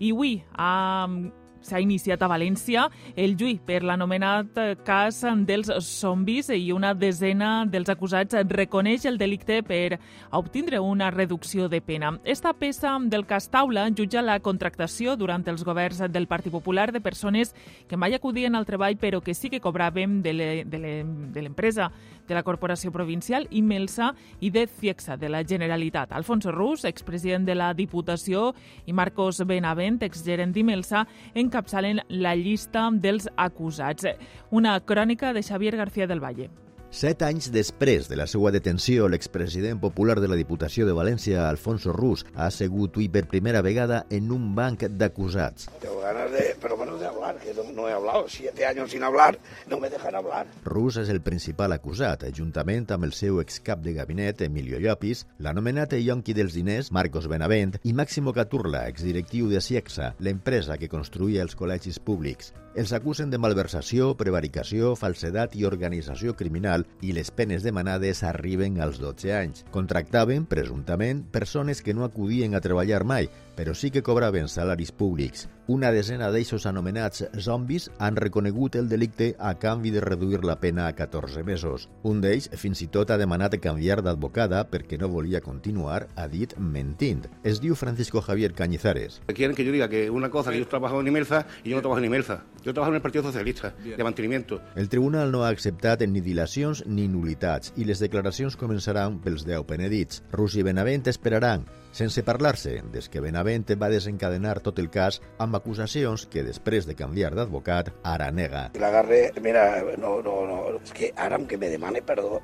I 0.00 0.14
avui, 0.16 0.38
amb 0.56 1.28
s'ha 1.60 1.80
iniciat 1.80 2.22
a 2.22 2.28
València 2.30 2.86
el 3.16 3.36
juí 3.38 3.58
per 3.64 3.82
l'anomenat 3.82 4.58
cas 4.86 5.22
dels 5.46 5.70
zombis 5.84 6.50
i 6.54 6.72
una 6.72 6.94
desena 6.94 7.64
dels 7.66 7.88
acusats 7.88 8.36
reconeix 8.48 9.06
el 9.06 9.18
delicte 9.18 9.62
per 9.62 9.98
obtindre 10.30 10.80
una 10.80 11.10
reducció 11.10 11.68
de 11.68 11.80
pena. 11.80 12.18
Esta 12.24 12.52
peça 12.52 12.96
del 13.00 13.26
cas 13.26 13.48
Taula 13.50 13.88
jutja 13.90 14.22
la 14.22 14.38
contractació 14.40 15.16
durant 15.16 15.46
els 15.48 15.64
governs 15.64 16.02
del 16.12 16.26
Partit 16.26 16.52
Popular 16.52 16.90
de 16.92 17.00
persones 17.00 17.54
que 17.88 17.96
mai 17.96 18.14
acudien 18.14 18.54
al 18.54 18.66
treball 18.66 18.98
però 18.98 19.20
que 19.22 19.34
sí 19.34 19.50
que 19.50 19.60
cobraven 19.60 20.22
de 20.22 20.34
l'empresa 20.34 21.90
de 22.28 22.34
la 22.34 22.44
Corporació 22.44 22.92
Provincial 22.92 23.46
i 23.50 23.62
Melsa 23.64 24.12
i 24.40 24.50
de 24.52 24.66
Ciexa 24.68 25.16
de 25.16 25.30
la 25.32 25.42
Generalitat. 25.42 26.12
Alfonso 26.12 26.52
Rus, 26.52 26.84
expresident 26.84 27.46
de 27.48 27.56
la 27.56 27.72
Diputació, 27.74 28.52
i 28.86 28.92
Marcos 28.92 29.40
Benavent, 29.48 30.02
exgerent 30.04 30.52
d'Imelsa, 30.52 31.06
encapçalen 31.48 32.04
la 32.08 32.36
llista 32.36 32.86
dels 32.92 33.28
acusats. 33.36 34.06
Una 34.50 34.78
crònica 34.80 35.32
de 35.32 35.42
Xavier 35.42 35.76
García 35.76 36.06
del 36.06 36.22
Valle. 36.24 36.50
Set 36.88 37.20
anys 37.20 37.50
després 37.52 38.06
de 38.08 38.16
la 38.16 38.24
seva 38.24 38.48
detenció, 38.48 39.10
l'expresident 39.12 39.76
popular 39.76 40.14
de 40.22 40.28
la 40.32 40.38
Diputació 40.40 40.86
de 40.88 40.94
València, 40.96 41.42
Alfonso 41.44 41.92
Rus, 41.92 42.22
ha 42.32 42.46
assegut 42.46 42.94
avui 42.96 43.10
per 43.12 43.26
primera 43.28 43.60
vegada 43.60 44.06
en 44.08 44.30
un 44.32 44.54
banc 44.56 44.86
d'acusats. 44.96 45.66
Tengo 45.82 46.00
ganas 46.00 46.32
de, 46.32 46.56
pero 46.62 46.78
menos 46.80 46.98
de 46.98 47.06
hablar, 47.06 47.36
que 47.42 47.52
no, 47.52 47.66
no 47.76 47.88
he 47.90 47.92
hablado. 47.92 48.24
Siete 48.28 48.64
años 48.64 48.90
sin 48.90 49.04
hablar, 49.04 49.38
no 49.68 49.78
me 49.78 49.90
dejan 49.90 50.14
hablar. 50.16 50.46
Rus 50.64 50.96
és 50.96 51.10
el 51.12 51.20
principal 51.20 51.76
acusat, 51.76 52.24
juntament 52.32 52.88
amb 52.96 53.04
el 53.04 53.12
seu 53.12 53.42
excap 53.42 53.84
de 53.84 53.92
gabinet, 53.92 54.40
Emilio 54.48 54.80
Llopis, 54.80 55.26
l'anomenat 55.44 55.92
yonqui 56.00 56.32
dels 56.32 56.56
diners, 56.56 56.88
Marcos 56.90 57.28
Benavent, 57.28 57.76
i 57.84 57.92
Máximo 57.92 58.32
Caturla, 58.32 58.86
exdirectiu 58.88 59.52
de 59.52 59.60
Ciexa, 59.60 60.14
l'empresa 60.24 60.80
que 60.80 60.88
construïa 60.88 61.44
els 61.44 61.52
col·legis 61.52 62.00
públics. 62.00 62.54
Els 62.76 62.92
acusen 62.92 63.30
de 63.32 63.38
malversació, 63.40 64.12
prevaricació, 64.20 64.92
falsedat 64.98 65.54
i 65.56 65.64
organització 65.64 66.34
criminal 66.36 66.84
i 67.00 67.14
les 67.16 67.30
penes 67.32 67.64
demanades 67.64 68.20
arriben 68.28 68.76
als 68.84 69.00
12 69.00 69.32
anys. 69.34 69.64
Contractaven, 69.74 70.44
presumptament, 70.46 71.24
persones 71.32 71.80
que 71.82 71.94
no 71.96 72.04
acudien 72.04 72.54
a 72.54 72.60
treballar 72.60 73.04
mai, 73.08 73.30
però 73.58 73.74
sí 73.74 73.90
que 73.90 74.04
cobraven 74.06 74.46
salaris 74.46 74.92
públics. 74.92 75.48
Una 75.66 75.90
desena 75.90 76.28
d'eixos 76.30 76.64
anomenats 76.70 77.24
zombis 77.42 77.88
han 77.98 78.14
reconegut 78.16 78.76
el 78.78 78.86
delicte 78.88 79.32
a 79.36 79.56
canvi 79.58 79.90
de 79.90 80.00
reduir 80.00 80.44
la 80.46 80.60
pena 80.60 80.86
a 80.86 80.94
14 80.94 81.42
mesos. 81.42 81.88
Un 82.06 82.22
d'ells 82.22 82.46
fins 82.54 82.84
i 82.86 82.86
tot 82.86 83.10
ha 83.10 83.18
demanat 83.18 83.56
canviar 83.58 83.98
d'advocada 84.06 84.62
perquè 84.70 84.96
no 85.00 85.10
volia 85.10 85.42
continuar, 85.42 86.06
ha 86.14 86.28
dit 86.30 86.54
mentint. 86.56 87.26
Es 87.42 87.58
diu 87.58 87.74
Francisco 87.74 88.22
Javier 88.22 88.52
Cañizares. 88.54 89.18
Quieren 89.26 89.56
que 89.56 89.66
yo 89.66 89.72
diga 89.72 89.88
que 89.88 90.08
una 90.08 90.30
cosa 90.30 90.52
que 90.52 90.60
yo 90.60 90.68
trabajo 90.68 91.00
en 91.00 91.08
Imelsa 91.08 91.44
y 91.64 91.70
yo 91.70 91.76
no 91.76 91.82
trabajo 91.82 91.98
en 91.98 92.06
Imelsa. 92.06 92.44
Yo 92.62 92.72
trabajo 92.72 92.92
en 92.92 92.96
el 92.96 93.02
Partido 93.02 93.24
Socialista, 93.24 93.74
de 93.82 94.04
mantenimiento. 94.04 94.62
El 94.76 94.88
tribunal 94.88 95.32
no 95.32 95.42
ha 95.44 95.48
acceptat 95.48 96.06
ni 96.06 96.20
dilacions 96.20 96.84
ni 96.86 97.08
nulitats 97.08 97.72
i 97.76 97.86
les 97.88 97.98
declaracions 97.98 98.54
començaran 98.60 99.18
pels 99.24 99.42
10 99.48 99.66
penedits. 99.66 100.22
Rus 100.30 100.54
i 100.54 100.62
Benavent 100.62 101.08
esperaran, 101.10 101.64
sense 101.92 102.22
parlar-se 102.22 102.78
des 102.92 103.08
que 103.08 103.22
Benavent 103.24 103.66
va 103.80 103.90
desencadenar 103.92 104.58
tot 104.64 104.78
el 104.78 104.90
cas 104.90 105.20
amb 105.38 105.56
acusacions 105.58 106.26
que 106.30 106.44
després 106.46 106.86
de 106.86 106.96
canviar 106.98 107.34
d'advocat 107.34 107.90
ara 108.02 108.30
nega. 108.30 108.68
L'agarre, 108.78 109.32
mira, 109.42 109.82
no, 109.98 110.18
no, 110.22 110.40
no, 110.46 110.60
és 110.82 110.92
que 110.92 111.12
ara 111.16 111.38
que 111.48 111.58
me 111.58 111.70
demane 111.72 112.02
perdó, 112.02 112.40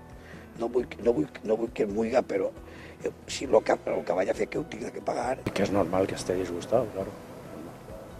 no 0.59 0.69
vull, 0.69 0.87
no 1.03 1.13
vull, 1.13 1.29
no 1.45 1.57
vull 1.59 1.73
que 1.75 1.85
em 1.87 1.93
muiga, 1.95 2.23
però 2.23 2.51
eh, 3.03 3.11
si 3.27 3.47
lo 3.47 3.61
que, 3.63 3.77
lo 3.87 4.05
que 4.05 4.13
vaya 4.13 4.33
a 4.33 4.35
fer 4.35 4.49
que 4.49 4.59
ho 4.59 4.65
tinga 4.65 4.91
que 4.91 5.03
pagar. 5.03 5.39
Que 5.53 5.63
es 5.63 5.71
normal 5.71 6.07
que 6.07 6.15
esté 6.15 6.35
disgustado, 6.35 6.87
claro. 6.93 7.11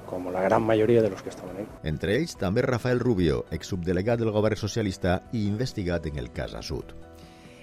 Como 0.07 0.31
la 0.31 0.43
gran 0.43 0.62
mayoría 0.62 1.02
de 1.02 1.11
los 1.11 1.23
que 1.23 1.31
estaban 1.31 1.57
ahí. 1.57 1.66
Entre 1.83 2.19
ells 2.19 2.37
també 2.38 2.62
Rafael 2.62 3.00
Rubio, 3.00 3.45
exsubdelegat 3.50 4.21
del 4.21 4.31
govern 4.35 4.61
socialista 4.61 5.23
i 5.33 5.47
investigat 5.49 6.07
en 6.07 6.21
el 6.21 6.31
cas 6.31 6.54
Assut. 6.54 6.95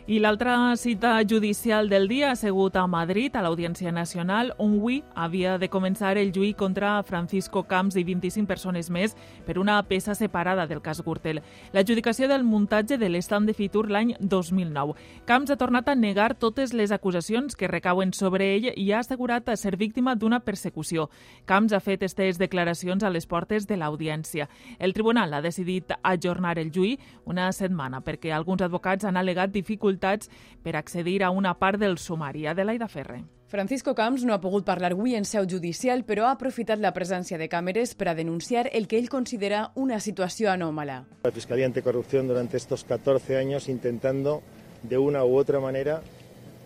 I 0.08 0.18
l'altra 0.18 0.76
cita 0.78 1.22
judicial 1.22 1.88
del 1.88 2.08
dia 2.08 2.32
ha 2.32 2.36
sigut 2.36 2.76
a 2.76 2.88
Madrid, 2.88 3.36
a 3.36 3.42
l'Audiència 3.46 3.92
Nacional, 3.94 4.50
on 4.58 4.80
avui 4.80 5.04
havia 5.14 5.60
de 5.62 5.70
començar 5.70 6.16
el 6.18 6.32
juí 6.34 6.56
contra 6.58 7.04
Francisco 7.04 7.62
Camps 7.70 7.96
i 8.02 8.04
25 8.04 8.48
persones 8.50 8.90
més 8.90 9.14
per 9.46 9.60
una 9.62 9.76
peça 9.86 10.16
separada 10.18 10.66
del 10.66 10.82
cas 10.82 11.04
Gürtel. 11.06 11.44
L'adjudicació 11.72 12.28
del 12.28 12.44
muntatge 12.44 12.98
de 12.98 13.10
l'estat 13.10 13.46
de 13.46 13.54
Fitur 13.54 13.92
l'any 13.92 14.16
2009. 14.20 14.96
Camps 15.30 15.52
ha 15.52 15.60
tornat 15.62 15.88
a 15.88 15.96
negar 15.96 16.34
totes 16.34 16.74
les 16.74 16.92
acusacions 16.92 17.56
que 17.56 17.70
recauen 17.70 18.12
sobre 18.12 18.56
ell 18.56 18.72
i 18.74 18.92
ha 18.92 19.04
assegurat 19.06 19.50
a 19.50 19.56
ser 19.56 19.78
víctima 19.78 20.16
d'una 20.16 20.42
persecució. 20.42 21.12
Camps 21.46 21.74
ha 21.74 21.80
fet 21.80 22.02
aquestes 22.02 22.40
declaracions 22.42 23.04
a 23.04 23.14
les 23.14 23.28
portes 23.28 23.68
de 23.70 23.78
l'audiència. 23.78 24.50
El 24.80 24.94
tribunal 24.98 25.36
ha 25.36 25.46
decidit 25.46 25.94
ajornar 26.02 26.58
el 26.58 26.74
juí 26.74 26.98
una 27.26 27.52
setmana 27.54 28.02
perquè 28.02 28.34
alguns 28.34 28.66
advocats 28.66 29.06
han 29.06 29.22
alegat 29.22 29.54
dificultats 29.54 29.91
per 30.00 30.76
accedir 30.76 31.24
a 31.24 31.32
una 31.32 31.54
part 31.58 31.80
del 31.80 31.98
sumari. 31.98 32.48
Adelaida 32.48 32.88
Ferre. 32.88 33.24
Francisco 33.52 33.94
Camps 33.94 34.24
no 34.24 34.34
ha 34.34 34.40
pogut 34.40 34.64
parlar 34.64 34.94
avui 34.94 35.12
en 35.18 35.26
seu 35.28 35.44
judicial, 35.44 36.06
però 36.08 36.30
ha 36.30 36.36
aprofitat 36.38 36.80
la 36.80 36.94
presència 36.96 37.36
de 37.38 37.50
càmeres 37.52 37.96
per 38.00 38.08
a 38.08 38.16
denunciar 38.16 38.70
el 38.72 38.88
que 38.88 38.96
ell 38.96 39.10
considera 39.12 39.72
una 39.76 40.00
situació 40.00 40.52
anòmala. 40.54 41.04
La 41.26 41.32
Fiscalía 41.36 41.66
Anticorrupción 41.66 42.30
durante 42.30 42.56
estos 42.56 42.86
14 42.86 43.36
años 43.36 43.68
intentando 43.68 44.42
de 44.84 44.98
una 44.98 45.26
u 45.26 45.36
otra 45.36 45.60
manera 45.60 46.02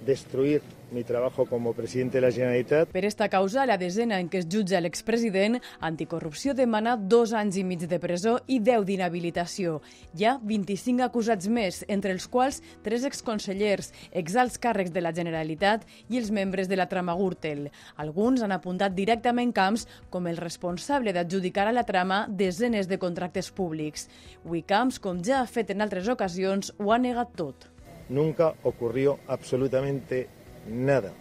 destruir 0.06 0.62
mi 0.92 1.04
trabajo 1.04 1.46
como 1.46 1.74
presidente 1.74 2.18
de 2.18 2.22
la 2.22 2.32
Generalitat. 2.32 2.90
Per 2.90 3.06
esta 3.06 3.30
causa, 3.30 3.66
la 3.66 3.78
desena 3.78 4.20
en 4.20 4.30
què 4.30 4.40
es 4.42 4.48
jutja 4.52 4.82
l'expresident, 4.82 5.60
anticorrupció 5.80 6.54
demana 6.54 6.96
dos 6.98 7.34
anys 7.34 7.58
i 7.58 7.64
mig 7.64 7.86
de 7.88 8.00
presó 8.00 8.38
i 8.48 8.60
10 8.60 8.86
d'inhabilitació. 8.88 9.80
Hi 10.16 10.26
ha 10.26 10.36
25 10.42 11.04
acusats 11.06 11.50
més, 11.50 11.84
entre 11.88 12.14
els 12.16 12.28
quals 12.32 12.62
tres 12.86 13.06
exconsellers, 13.08 13.92
exalts 14.12 14.60
càrrecs 14.62 14.94
de 14.96 15.04
la 15.04 15.14
Generalitat 15.16 15.86
i 16.10 16.20
els 16.22 16.32
membres 16.32 16.70
de 16.72 16.80
la 16.80 16.88
trama 16.92 17.16
Gürtel. 17.18 17.70
Alguns 17.98 18.44
han 18.46 18.56
apuntat 18.56 18.96
directament 18.96 19.54
camps 19.56 19.88
com 20.10 20.28
el 20.28 20.38
responsable 20.38 21.14
d'adjudicar 21.14 21.68
a 21.70 21.76
la 21.76 21.86
trama 21.86 22.26
desenes 22.30 22.88
de 22.88 23.00
contractes 23.00 23.52
públics. 23.52 24.10
Wicamps, 24.46 25.00
com 25.00 25.24
ja 25.24 25.42
ha 25.42 25.48
fet 25.50 25.72
en 25.74 25.82
altres 25.82 26.08
ocasions, 26.12 26.74
ho 26.78 26.92
ha 26.94 27.00
negat 27.02 27.36
tot. 27.36 27.70
Nunca 28.10 28.54
ocurrió 28.64 29.20
absolutamente 29.28 30.28
nada, 30.70 31.14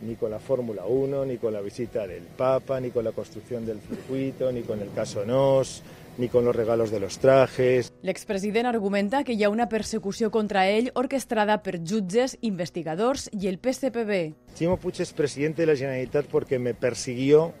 ni 0.00 0.16
con 0.16 0.30
la 0.30 0.38
Fórmula 0.38 0.86
1, 0.86 1.24
ni 1.24 1.38
con 1.38 1.52
la 1.52 1.60
visita 1.60 2.06
del 2.06 2.22
Papa, 2.22 2.80
ni 2.80 2.90
con 2.90 3.04
la 3.04 3.12
construcción 3.12 3.66
del 3.66 3.80
circuito, 3.80 4.50
ni 4.52 4.62
con 4.62 4.80
el 4.80 4.92
caso 4.92 5.24
Nos, 5.24 5.82
ni 6.18 6.28
con 6.28 6.44
los 6.44 6.54
regalos 6.54 6.90
de 6.90 7.00
los 7.00 7.18
trajes. 7.18 7.92
L'expresident 8.02 8.66
argumenta 8.66 9.22
que 9.24 9.34
hi 9.34 9.44
ha 9.44 9.50
una 9.50 9.68
persecució 9.68 10.30
contra 10.30 10.66
ell 10.68 10.90
orquestrada 10.94 11.62
per 11.62 11.78
jutges, 11.78 12.36
investigadors 12.42 13.28
i 13.32 13.46
el 13.48 13.58
PSPB. 13.62 14.34
Chimo 14.58 14.76
Puig 14.76 15.00
es 15.00 15.12
presidente 15.12 15.62
de 15.62 15.72
la 15.72 15.76
Generalitat 15.76 16.26
porque 16.26 16.58
me 16.58 16.74
persiguió 16.74 17.52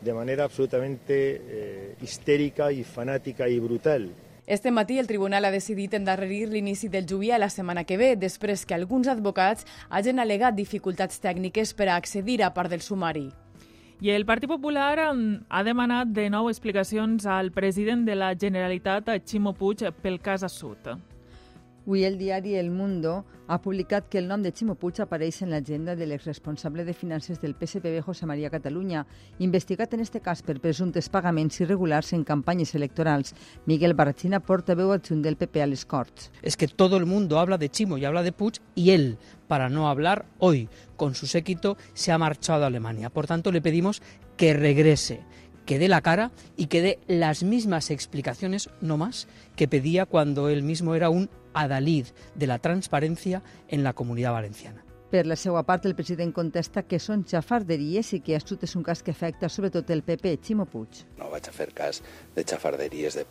de 0.00 0.14
manera 0.14 0.44
absolutamente 0.44 1.40
eh, 1.44 1.94
histérica 2.02 2.72
y 2.72 2.84
fanática 2.84 3.48
y 3.48 3.58
brutal. 3.58 4.10
Este 4.50 4.72
matí 4.72 4.98
el 4.98 5.06
tribunal 5.06 5.44
ha 5.44 5.52
decidit 5.52 5.92
endarrerir 5.94 6.48
l'inici 6.50 6.88
del 6.90 7.04
juí 7.06 7.28
a 7.30 7.38
la 7.38 7.48
setmana 7.54 7.84
que 7.86 7.96
ve, 7.96 8.16
després 8.18 8.64
que 8.66 8.74
alguns 8.74 9.06
advocats 9.06 9.62
hagin 9.94 10.18
alegat 10.18 10.56
dificultats 10.58 11.20
tècniques 11.22 11.70
per 11.78 11.86
a 11.86 11.94
accedir 11.94 12.40
a 12.42 12.48
part 12.50 12.66
del 12.74 12.82
sumari. 12.82 13.28
I 14.02 14.10
el 14.10 14.26
Partit 14.26 14.50
Popular 14.50 14.98
ha 15.06 15.62
demanat 15.62 16.10
de 16.10 16.26
nou 16.34 16.50
explicacions 16.50 17.28
al 17.30 17.52
president 17.54 18.02
de 18.02 18.18
la 18.18 18.32
Generalitat, 18.34 19.12
Ximo 19.22 19.54
Puig, 19.54 19.86
pel 20.02 20.18
cas 20.18 20.42
Assut. 20.42 20.96
Avui 21.90 22.04
el 22.04 22.18
diari 22.18 22.54
El 22.54 22.70
Mundo 22.70 23.24
ha 23.48 23.56
publicat 23.58 24.04
que 24.06 24.20
el 24.20 24.28
nom 24.30 24.44
de 24.44 24.52
Ximo 24.54 24.76
Puig 24.78 25.00
apareix 25.02 25.40
en 25.42 25.50
l'agenda 25.50 25.96
de 25.98 26.06
l'exresponsable 26.06 26.84
de 26.86 26.92
finances 26.94 27.40
del 27.42 27.56
PSPB, 27.58 27.98
José 28.06 28.28
María 28.30 28.46
Catalunya, 28.48 29.00
investigat 29.42 29.96
en 29.98 30.04
este 30.04 30.20
cas 30.22 30.44
per 30.46 30.60
presumptes 30.62 31.08
pagaments 31.10 31.58
irregulars 31.58 32.12
en 32.14 32.22
campanyes 32.22 32.76
electorals. 32.78 33.34
Miguel 33.66 33.96
Barrachina, 33.98 34.38
portaveu 34.38 34.92
adjunt 34.94 35.24
del 35.26 35.34
PP 35.34 35.64
a 35.64 35.66
les 35.66 35.82
Corts. 35.84 36.30
Es 36.42 36.56
que 36.56 36.68
todo 36.68 36.96
el 36.96 37.06
mundo 37.06 37.40
habla 37.40 37.58
de 37.58 37.70
Chimo 37.70 37.98
y 37.98 38.04
habla 38.04 38.22
de 38.22 38.30
Puig 38.30 38.62
y 38.76 38.92
él, 38.92 39.18
para 39.48 39.68
no 39.68 39.88
hablar 39.88 40.26
hoy 40.38 40.68
con 40.94 41.16
su 41.16 41.26
séquito, 41.26 41.76
se 41.92 42.12
ha 42.12 42.18
marchado 42.18 42.62
a 42.62 42.68
Alemania. 42.68 43.10
Por 43.10 43.26
tanto, 43.26 43.50
le 43.50 43.62
pedimos 43.62 44.00
que 44.36 44.54
regrese 44.54 45.24
que 45.66 45.78
dé 45.78 45.88
la 45.88 46.00
cara 46.00 46.30
y 46.56 46.66
que 46.66 46.82
dé 46.82 46.98
las 47.06 47.42
mismas 47.42 47.90
explicaciones, 47.90 48.70
no 48.80 48.96
más, 48.96 49.28
que 49.56 49.68
pedía 49.68 50.06
cuando 50.06 50.48
él 50.48 50.62
mismo 50.62 50.94
era 50.94 51.10
un 51.10 51.30
adalid 51.54 52.06
de 52.34 52.46
la 52.46 52.58
transparencia 52.58 53.42
en 53.68 53.84
la 53.84 53.92
comunidad 53.92 54.32
valenciana. 54.32 54.84
Per 55.10 55.26
la 55.26 55.34
seva 55.34 55.64
part, 55.66 55.86
el 55.90 55.96
president 55.98 56.30
contesta 56.30 56.84
que 56.86 57.00
són 57.02 57.24
xafarderies 57.26 58.12
i 58.14 58.20
que 58.22 58.36
Astut 58.38 58.62
és 58.62 58.76
un 58.78 58.84
cas 58.86 59.02
que 59.02 59.10
afecta 59.10 59.48
sobretot 59.50 59.88
el 59.90 60.04
PP, 60.06 60.36
Ximo 60.38 60.68
Puig. 60.70 61.00
No 61.18 61.32
vaig 61.32 61.48
a 61.50 61.54
fer 61.54 61.72
cas 61.74 61.98
de 62.36 62.44
xafarderies 62.46 63.18
de, 63.18 63.24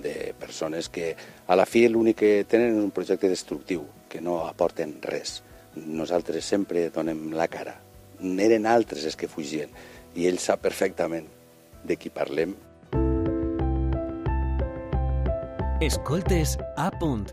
de 0.00 0.14
persones 0.40 0.88
que 0.88 1.10
a 1.46 1.56
la 1.56 1.66
fi 1.68 1.84
l'únic 1.88 2.22
que 2.22 2.32
tenen 2.48 2.78
és 2.78 2.86
un 2.86 2.94
projecte 2.96 3.28
destructiu, 3.28 3.84
que 4.08 4.22
no 4.24 4.40
aporten 4.46 4.96
res. 5.04 5.42
Nosaltres 5.76 6.48
sempre 6.48 6.88
donem 6.94 7.28
la 7.36 7.50
cara. 7.52 7.76
Eren 8.18 8.64
altres 8.66 9.04
els 9.04 9.18
que 9.20 9.28
fugien 9.28 9.68
i 10.16 10.24
ell 10.30 10.40
sap 10.40 10.64
perfectament 10.64 11.28
de 11.84 11.98
qui 12.00 12.08
parlem. 12.08 12.56
Escoltes 15.84 16.56
a 16.76 16.88
punt. 16.98 17.28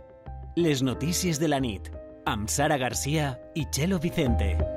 Les 0.57 0.81
notícies 0.81 1.35
de 1.37 1.49
la 1.49 1.59
nit. 1.59 1.89
Amb 2.31 2.47
Sara 2.47 2.77
Garcia 2.79 3.33
i 3.59 3.65
Chelo 3.75 3.99
Vicente. 3.99 4.74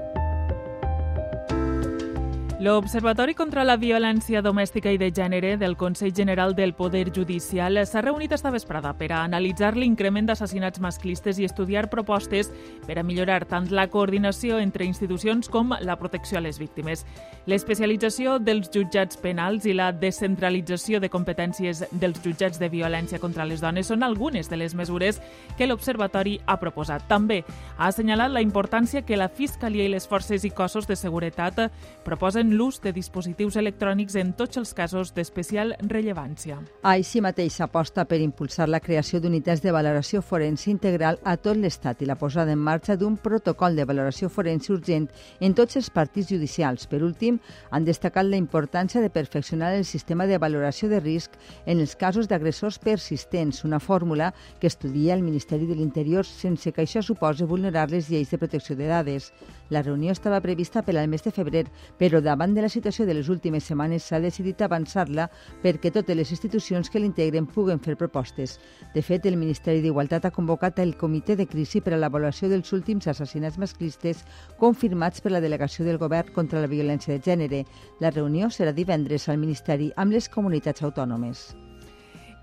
L'Observatori 2.61 3.37
contra 3.39 3.63
la 3.63 3.77
Violència 3.79 4.41
Domèstica 4.43 4.91
i 4.91 4.99
de 4.99 5.13
Gènere 5.15 5.53
del 5.61 5.77
Consell 5.79 6.11
General 6.11 6.57
del 6.59 6.73
Poder 6.75 7.05
Judicial 7.15 7.79
s'ha 7.87 8.01
reunit 8.03 8.33
esta 8.35 8.51
vesprada 8.51 8.91
per 8.99 9.13
a 9.13 9.21
analitzar 9.23 9.77
l'increment 9.77 10.27
d'assassinats 10.27 10.81
masclistes 10.83 11.39
i 11.39 11.47
estudiar 11.47 11.85
propostes 11.89 12.51
per 12.83 12.97
a 12.99 13.05
millorar 13.07 13.45
tant 13.47 13.69
la 13.71 13.85
coordinació 13.87 14.59
entre 14.59 14.89
institucions 14.89 15.47
com 15.47 15.71
la 15.71 15.97
protecció 16.01 16.41
a 16.41 16.43
les 16.43 16.59
víctimes. 16.59 17.05
L'especialització 17.47 18.41
dels 18.43 18.73
jutjats 18.75 19.23
penals 19.23 19.63
i 19.71 19.77
la 19.79 19.93
descentralització 19.93 20.99
de 20.99 21.13
competències 21.15 21.85
dels 21.93 22.19
jutjats 22.27 22.59
de 22.59 22.73
violència 22.75 23.23
contra 23.23 23.47
les 23.47 23.63
dones 23.63 23.87
són 23.87 24.03
algunes 24.03 24.51
de 24.51 24.59
les 24.59 24.75
mesures 24.75 25.23
que 25.57 25.71
l'Observatori 25.71 26.41
ha 26.45 26.59
proposat. 26.59 27.07
També 27.07 27.45
ha 27.77 27.87
assenyalat 27.87 28.35
la 28.35 28.43
importància 28.43 29.07
que 29.07 29.17
la 29.17 29.31
Fiscalia 29.31 29.87
i 29.87 29.95
les 29.95 30.11
forces 30.11 30.43
i 30.43 30.51
cossos 30.51 30.91
de 30.91 30.99
seguretat 30.99 31.69
proposen 32.03 32.48
l'ús 32.55 32.81
de 32.81 32.93
dispositius 32.93 33.57
electrònics 33.61 34.17
en 34.21 34.33
tots 34.39 34.59
els 34.61 34.73
casos 34.75 35.13
d'especial 35.15 35.75
rellevància. 35.91 36.59
Així 36.83 37.21
mateix 37.25 37.59
s'aposta 37.59 38.05
per 38.09 38.21
impulsar 38.23 38.69
la 38.69 38.81
creació 38.81 39.21
d'unitats 39.21 39.63
de 39.65 39.73
valoració 39.75 40.23
forense 40.23 40.71
integral 40.71 41.19
a 41.25 41.37
tot 41.37 41.57
l'Estat 41.57 42.03
i 42.03 42.09
la 42.09 42.19
posada 42.19 42.53
en 42.53 42.63
marxa 42.63 42.97
d'un 42.97 43.17
protocol 43.17 43.77
de 43.77 43.85
valoració 43.89 44.29
forense 44.29 44.73
urgent 44.73 45.09
en 45.41 45.55
tots 45.55 45.77
els 45.77 45.91
partits 45.91 46.31
judicials. 46.31 46.87
Per 46.87 47.03
últim, 47.03 47.39
han 47.71 47.85
destacat 47.85 48.27
la 48.27 48.41
importància 48.41 49.01
de 49.01 49.11
perfeccionar 49.11 49.75
el 49.75 49.85
sistema 49.85 50.27
de 50.27 50.39
valoració 50.39 50.89
de 50.89 51.01
risc 51.01 51.37
en 51.67 51.81
els 51.81 51.97
casos 51.97 52.29
d'agressors 52.29 52.79
persistents, 52.79 53.65
una 53.65 53.81
fórmula 53.81 54.33
que 54.61 54.67
estudia 54.67 55.15
el 55.15 55.23
Ministeri 55.23 55.67
de 55.67 55.75
l'Interior 55.75 56.25
sense 56.25 56.73
que 56.73 56.83
això 56.85 57.03
suposi 57.03 57.45
vulnerar 57.45 57.91
les 57.91 58.09
lleis 58.09 58.31
de 58.31 58.39
protecció 58.39 58.77
de 58.77 58.87
dades. 58.87 59.33
La 59.71 59.83
reunió 59.83 60.13
estava 60.13 60.41
prevista 60.41 60.83
per 60.83 60.97
al 60.97 61.09
mes 61.09 61.23
de 61.25 61.33
febrer, 61.35 61.67
però 61.99 62.23
davant 62.25 62.55
de 62.55 62.63
la 62.65 62.71
situació 62.73 63.05
de 63.07 63.15
les 63.15 63.29
últimes 63.29 63.65
setmanes 63.69 64.07
s'ha 64.09 64.21
decidit 64.21 64.63
avançar-la 64.65 65.29
perquè 65.63 65.93
totes 65.93 66.17
les 66.17 66.31
institucions 66.33 66.89
que 66.89 67.03
l'integren 67.03 67.47
puguen 67.47 67.81
fer 67.81 67.97
propostes. 67.97 68.59
De 68.95 69.03
fet, 69.03 69.27
el 69.27 69.37
Ministeri 69.37 69.83
d'Igualtat 69.85 70.25
ha 70.25 70.35
convocat 70.35 70.79
el 70.79 70.97
Comitè 70.97 71.37
de 71.37 71.47
Crisi 71.47 71.83
per 71.85 71.95
a 71.95 72.01
l'avaluació 72.01 72.49
dels 72.49 72.73
últims 72.73 73.09
assassinats 73.09 73.59
masclistes 73.59 74.25
confirmats 74.59 75.21
per 75.21 75.33
la 75.33 75.45
Delegació 75.45 75.85
del 75.85 76.01
Govern 76.01 76.33
contra 76.33 76.61
la 76.65 76.71
Violència 76.71 77.15
de 77.15 77.23
Gènere. 77.25 77.65
La 78.01 78.11
reunió 78.11 78.49
serà 78.49 78.73
divendres 78.73 79.29
al 79.29 79.39
Ministeri 79.39 79.93
amb 79.97 80.17
les 80.17 80.29
comunitats 80.33 80.83
autònomes. 80.83 81.51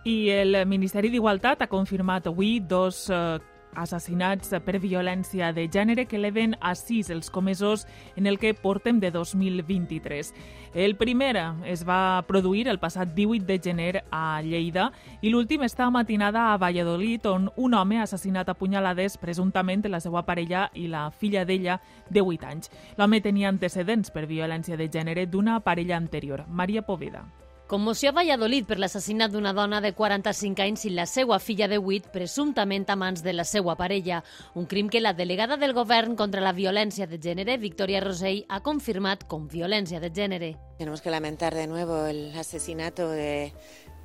I 0.05 0.29
el 0.29 0.59
Ministeri 0.69 1.09
d'Igualtat 1.09 1.63
ha 1.63 1.71
confirmat 1.71 2.27
avui 2.29 2.59
dos 2.61 3.07
eh, 3.09 3.39
assassinats 3.75 4.53
per 4.65 4.79
violència 4.79 5.51
de 5.53 5.67
gènere 5.71 6.05
que 6.09 6.17
eleven 6.17 6.55
a 6.61 6.73
sis 6.75 7.09
els 7.13 7.29
comesos 7.29 7.85
en 8.15 8.27
el 8.27 8.39
que 8.39 8.53
portem 8.53 8.99
de 8.99 9.11
2023. 9.11 10.33
El 10.73 10.97
primer 10.97 11.35
es 11.65 11.85
va 11.87 12.23
produir 12.27 12.67
el 12.67 12.79
passat 12.79 13.13
18 13.15 13.45
de 13.45 13.59
gener 13.59 14.03
a 14.11 14.41
Lleida 14.41 14.89
i 15.21 15.29
l'últim 15.29 15.63
està 15.63 15.89
matinada 15.91 16.49
a 16.51 16.57
Valladolid 16.57 17.25
on 17.31 17.49
un 17.55 17.73
home 17.73 17.99
ha 17.99 18.03
assassinat 18.09 18.49
a 18.49 18.57
punyalades 18.57 19.17
presumptament 19.17 19.85
la 19.89 19.99
seva 19.99 20.25
parella 20.25 20.69
i 20.73 20.87
la 20.87 21.09
filla 21.11 21.45
d'ella 21.45 21.79
de 22.09 22.21
8 22.21 22.51
anys. 22.51 22.71
L'home 22.97 23.21
tenia 23.21 23.49
antecedents 23.49 24.11
per 24.11 24.25
violència 24.25 24.77
de 24.77 24.89
gènere 24.89 25.27
d'una 25.27 25.59
parella 25.59 25.97
anterior, 25.97 26.45
Maria 26.47 26.81
Poveda. 26.81 27.25
Commoció 27.65 28.11
a 28.11 28.13
Valladolid 28.13 28.67
per 28.69 28.75
l'assassinat 28.77 29.31
d'una 29.33 29.49
dona 29.57 29.79
de 29.81 29.89
45 29.97 30.61
anys 30.61 30.83
i 30.85 30.91
la 30.93 31.07
seva 31.09 31.39
filla 31.41 31.65
de 31.65 31.79
8, 31.81 32.11
presumptament 32.13 32.83
a 32.93 32.95
mans 32.95 33.23
de 33.25 33.33
la 33.33 33.41
seva 33.41 33.73
parella. 33.79 34.19
Un 34.53 34.67
crim 34.69 34.85
que 34.85 35.01
la 35.01 35.15
delegada 35.17 35.57
del 35.57 35.73
govern 35.73 36.13
contra 36.15 36.43
la 36.45 36.53
violència 36.53 37.07
de 37.09 37.17
gènere, 37.17 37.57
Victoria 37.57 38.03
Rosell, 38.05 38.43
ha 38.49 38.61
confirmat 38.61 39.25
com 39.25 39.47
violència 39.49 39.97
de 39.99 40.11
gènere. 40.13 40.51
Tenemos 40.77 41.01
que 41.01 41.09
lamentar 41.09 41.55
de 41.55 41.65
nuevo 41.65 42.05
el 42.05 42.37
asesinato 42.37 43.09
de, 43.09 43.51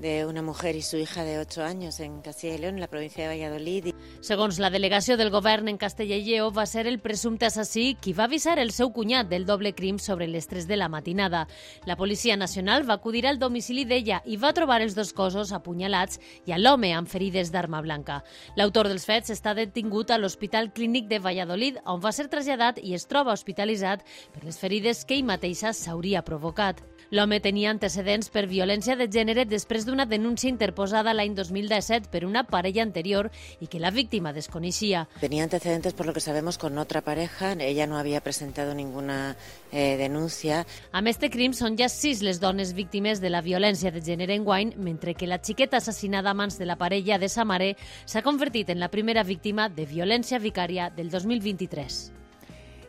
de 0.00 0.24
una 0.26 0.42
mujer 0.42 0.76
y 0.76 0.82
su 0.82 0.96
hija 0.96 1.24
de 1.24 1.38
8 1.38 1.62
años 1.62 2.00
en 2.00 2.22
Castilla 2.22 2.54
y 2.54 2.58
León, 2.58 2.74
en 2.74 2.80
la 2.80 2.88
provincia 2.88 3.22
de 3.22 3.28
Valladolid. 3.28 3.94
Segons 4.20 4.58
la 4.58 4.70
delegació 4.70 5.16
del 5.16 5.30
govern 5.30 5.68
en 5.68 5.76
Castella 5.76 6.16
i 6.16 6.24
Lleó, 6.24 6.50
va 6.50 6.64
ser 6.66 6.86
el 6.86 6.98
presumpte 7.00 7.46
assassí 7.46 7.96
qui 8.00 8.14
va 8.16 8.24
avisar 8.24 8.58
el 8.58 8.72
seu 8.72 8.92
cunyat 8.96 9.28
del 9.28 9.44
doble 9.44 9.74
crim 9.74 9.98
sobre 9.98 10.26
les 10.26 10.48
3 10.48 10.66
de 10.66 10.76
la 10.76 10.88
matinada. 10.88 11.46
La 11.86 11.96
Policia 11.96 12.36
Nacional 12.36 12.88
va 12.88 12.94
acudir 12.94 13.26
al 13.26 13.38
domicili 13.38 13.84
d'ella 13.84 14.22
i 14.24 14.38
va 14.40 14.54
trobar 14.56 14.80
els 14.80 14.96
dos 14.96 15.12
cossos 15.12 15.52
apunyalats 15.52 16.20
i 16.46 16.52
a 16.52 16.58
l'home 16.58 16.94
amb 16.96 17.08
ferides 17.08 17.52
d'arma 17.52 17.82
blanca. 17.84 18.22
L'autor 18.56 18.88
dels 18.88 19.04
fets 19.04 19.30
està 19.30 19.54
detingut 19.54 20.10
a 20.10 20.18
l'Hospital 20.18 20.72
Clínic 20.72 21.08
de 21.12 21.20
Valladolid, 21.20 21.76
on 21.84 22.00
va 22.00 22.12
ser 22.12 22.30
traslladat 22.32 22.80
i 22.82 22.94
es 22.96 23.06
troba 23.06 23.36
hospitalitzat 23.36 24.04
per 24.32 24.44
les 24.44 24.58
ferides 24.58 25.04
que 25.04 25.20
ell 25.20 25.28
mateixa 25.28 25.74
s'hauria 25.76 26.24
provocat. 26.24 26.80
L'home 27.10 27.40
tenia 27.42 27.72
antecedents 27.74 28.28
per 28.30 28.44
violència 28.46 28.94
de 28.94 29.08
gènere 29.10 29.42
després 29.42 29.82
d'una 29.82 30.04
denúncia 30.06 30.46
interposada 30.46 31.10
l'any 31.10 31.32
2017 31.34 32.06
per 32.12 32.20
una 32.22 32.44
parella 32.46 32.84
anterior 32.86 33.32
i 33.58 33.66
que 33.66 33.80
la 33.82 33.90
víctima 33.90 34.30
desconeixia. 34.32 35.08
Tenía 35.18 35.42
antecedentes, 35.42 35.92
por 35.92 36.06
lo 36.06 36.12
que 36.12 36.20
sabemos, 36.20 36.56
con 36.56 36.78
otra 36.78 37.00
pareja. 37.00 37.52
Ella 37.58 37.88
no 37.88 37.98
había 37.98 38.20
presentado 38.20 38.74
ninguna 38.74 39.36
eh, 39.72 39.96
denuncia. 39.98 40.64
A 40.92 41.02
més 41.02 41.18
de 41.18 41.32
crims, 41.34 41.58
són 41.58 41.74
ja 41.74 41.90
sis 41.90 42.22
les 42.22 42.38
dones 42.38 42.76
víctimes 42.78 43.18
de 43.18 43.34
la 43.34 43.42
violència 43.42 43.90
de 43.90 44.04
gènere 44.06 44.38
en 44.38 44.46
Guany, 44.46 44.76
mentre 44.78 45.16
que 45.18 45.26
la 45.26 45.42
xiqueta 45.42 45.82
assassinada 45.82 46.30
a 46.30 46.38
mans 46.38 46.62
de 46.62 46.70
la 46.70 46.78
parella 46.78 47.18
de 47.18 47.28
sa 47.28 47.42
mare 47.44 47.74
s'ha 48.06 48.22
convertit 48.22 48.70
en 48.70 48.78
la 48.78 48.92
primera 48.94 49.26
víctima 49.26 49.68
de 49.68 49.82
violència 49.82 50.38
vicària 50.38 50.92
del 50.94 51.10
2023. 51.10 52.19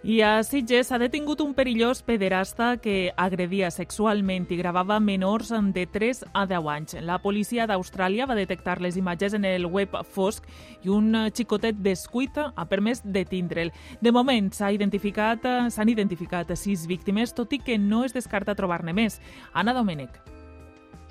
I 0.04 0.16
a 0.26 0.40
Sitges 0.42 0.88
s'ha 0.90 0.98
detingut 0.98 1.44
un 1.44 1.52
perillós 1.54 2.00
pederasta 2.02 2.72
que 2.82 3.12
agredia 3.22 3.68
sexualment 3.70 4.48
i 4.50 4.58
gravava 4.58 4.98
menors 5.00 5.52
de 5.76 5.84
3 5.86 6.24
a 6.34 6.48
10 6.50 6.70
anys. 6.74 6.96
La 7.06 7.20
policia 7.22 7.68
d'Austràlia 7.70 8.26
va 8.26 8.34
detectar 8.34 8.80
les 8.82 8.98
imatges 8.98 9.38
en 9.38 9.46
el 9.46 9.70
web 9.70 9.94
fosc 10.10 10.50
i 10.82 10.90
un 10.90 11.14
xicotet 11.30 11.78
descuit 11.86 12.34
ha 12.42 12.66
permès 12.66 13.06
detindre'l. 13.06 13.70
De 14.02 14.12
moment 14.12 14.50
s'han 14.50 14.74
identificat, 14.74 15.46
identificat 15.70 16.58
sis 16.58 16.90
víctimes, 16.90 17.38
tot 17.38 17.54
i 17.54 17.62
que 17.62 17.78
no 17.78 18.02
es 18.04 18.18
descarta 18.18 18.58
trobar-ne 18.58 18.98
més. 18.98 19.22
Anna 19.54 19.78
Domènech. 19.78 20.41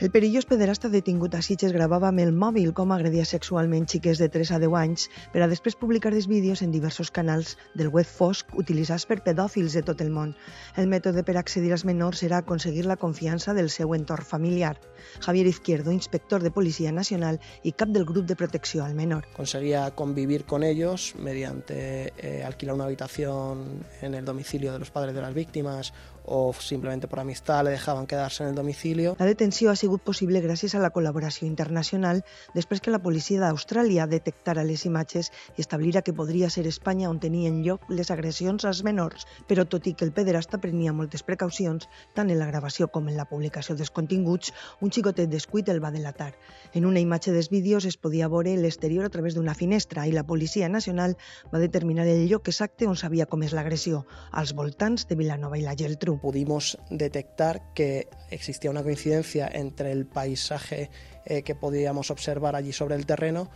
El 0.00 0.08
perillós 0.08 0.46
pederasta 0.48 0.88
detingut 0.88 1.34
a 1.36 1.42
Sitges 1.44 1.74
gravava 1.76 2.08
amb 2.08 2.22
el 2.22 2.30
mòbil 2.32 2.70
com 2.72 2.92
agredia 2.94 3.26
sexualment 3.28 3.84
xiques 3.92 4.16
de 4.22 4.30
3 4.32 4.54
a 4.56 4.58
10 4.62 4.76
anys 4.80 5.02
per 5.34 5.42
a 5.44 5.48
després 5.50 5.76
publicar 5.76 6.14
els 6.14 6.24
vídeos 6.30 6.62
en 6.64 6.72
diversos 6.72 7.10
canals 7.12 7.58
del 7.76 7.90
web 7.92 8.08
fosc 8.08 8.54
utilitzats 8.62 9.04
per 9.04 9.18
pedòfils 9.26 9.76
de 9.76 9.82
tot 9.84 10.00
el 10.00 10.08
món. 10.14 10.32
El 10.80 10.88
mètode 10.88 11.20
per 11.20 11.34
accedir 11.36 11.74
als 11.76 11.84
menors 11.84 12.22
era 12.24 12.38
aconseguir 12.40 12.86
la 12.88 12.96
confiança 12.96 13.52
del 13.52 13.68
seu 13.68 13.92
entorn 13.92 14.24
familiar. 14.24 14.80
Javier 15.20 15.46
Izquierdo, 15.52 15.92
inspector 15.92 16.40
de 16.40 16.50
Policía 16.50 16.92
Nacional 16.92 17.38
y 17.62 17.72
cap 17.72 17.92
del 17.92 18.06
Grupo 18.06 18.26
de 18.26 18.36
Protecció 18.36 18.86
al 18.86 18.94
Menor. 18.94 19.28
Conseguía 19.36 19.90
convivir 19.90 20.46
con 20.46 20.62
ellos 20.62 21.12
mediante 21.18 22.14
eh, 22.16 22.42
alquilar 22.42 22.74
una 22.74 22.84
habitación 22.84 23.84
en 24.00 24.14
el 24.14 24.24
domicilio 24.24 24.72
de 24.72 24.78
los 24.78 24.90
padres 24.90 25.14
de 25.14 25.20
las 25.20 25.34
víctimas 25.34 25.92
o 26.24 26.52
simplemente 26.52 27.09
por 27.09 27.20
amistad 27.20 27.64
le 27.64 27.70
dejaban 27.70 28.06
quedarse 28.06 28.42
en 28.42 28.50
el 28.50 28.54
domicilio. 28.54 29.16
La 29.18 29.26
detenció 29.26 29.70
ha 29.70 29.76
sigut 29.76 30.02
possible 30.02 30.40
gràcies 30.40 30.74
a 30.74 30.83
la 30.83 30.92
col·laboració 30.92 31.46
internacional 31.46 32.22
després 32.54 32.80
que 32.80 32.92
la 32.92 33.02
policia 33.02 33.40
d'Austràlia 33.40 34.06
detectara 34.06 34.64
les 34.64 34.85
imatges 34.87 35.33
i 35.56 35.64
establira 35.64 36.02
que 36.02 36.14
podria 36.14 36.50
ser 36.50 36.66
Espanya 36.66 37.11
on 37.11 37.20
tenien 37.20 37.62
lloc 37.64 37.88
les 37.88 38.11
agressions 38.11 38.64
als 38.64 38.85
menors. 38.85 39.26
Però 39.48 39.66
tot 39.66 39.87
i 39.87 39.94
que 39.94 40.04
el 40.04 40.12
pederasta 40.12 40.61
prenia 40.62 40.92
moltes 40.92 41.24
precaucions, 41.26 41.88
tant 42.14 42.30
en 42.30 42.38
la 42.38 42.46
gravació 42.46 42.88
com 42.88 43.09
en 43.09 43.16
la 43.16 43.26
publicació 43.26 43.74
dels 43.74 43.90
continguts, 43.90 44.52
un 44.80 44.92
xicotet 44.94 45.30
descuit 45.30 45.68
el 45.68 45.83
va 45.83 45.90
delatar. 45.90 46.33
En 46.74 46.87
una 46.87 47.00
imatge 47.00 47.33
dels 47.33 47.50
vídeos 47.50 47.85
es 47.85 47.96
podia 47.96 48.28
veure 48.28 48.54
l'exterior 48.56 49.04
a 49.04 49.11
través 49.11 49.35
d'una 49.35 49.54
finestra 49.54 50.06
i 50.06 50.12
la 50.12 50.26
Policia 50.26 50.68
Nacional 50.68 51.16
va 51.52 51.59
determinar 51.59 52.06
el 52.06 52.28
lloc 52.30 52.48
exacte 52.48 52.87
on 52.87 52.96
s'havia 52.96 53.26
comès 53.26 53.54
l'agressió, 53.56 54.04
als 54.30 54.54
voltants 54.54 55.09
de 55.09 55.18
Vilanova 55.18 55.59
i 55.59 55.66
la 55.66 55.74
Geltrú. 55.74 56.19
Pudimos 56.20 56.78
detectar 56.90 57.62
que 57.74 58.09
existía 58.30 58.70
una 58.70 58.83
coincidencia 58.83 59.48
entre 59.52 59.92
el 59.92 60.06
paisaje 60.06 60.90
eh, 61.24 61.42
que 61.42 61.54
podíamos 61.54 62.11
observar 62.11 62.56
allí 62.56 62.72
sobre 62.72 62.94
el 62.94 63.06
terreno 63.06 63.50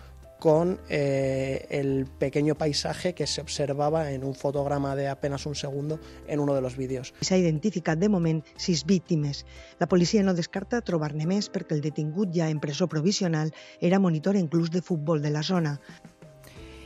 con 0.44 0.78
eh, 0.90 1.66
el 1.70 2.06
pequeño 2.18 2.54
paisaje 2.54 3.14
que 3.14 3.26
se 3.26 3.40
observaba 3.40 4.10
en 4.10 4.24
un 4.24 4.34
fotograma 4.34 4.94
de 4.94 5.08
apenas 5.08 5.46
un 5.46 5.54
segundo 5.54 5.98
en 6.26 6.38
uno 6.38 6.54
de 6.54 6.60
los 6.60 6.76
vídeos. 6.76 7.14
S'ha 7.24 7.38
identificat 7.40 7.96
de 7.96 8.10
moment 8.12 8.42
sis 8.60 8.84
víctimes. 8.84 9.46
La 9.80 9.88
policia 9.88 10.22
no 10.22 10.34
descarta 10.36 10.82
trobar-ne 10.84 11.24
més 11.24 11.48
perquè 11.48 11.78
el 11.78 11.80
detingut 11.80 12.34
ja 12.36 12.50
en 12.52 12.60
presó 12.60 12.90
provisional 12.92 13.54
era 13.80 13.98
monitor 13.98 14.36
en 14.36 14.50
de 14.52 14.82
futbol 14.82 15.22
de 15.22 15.30
la 15.30 15.42
zona. 15.42 15.80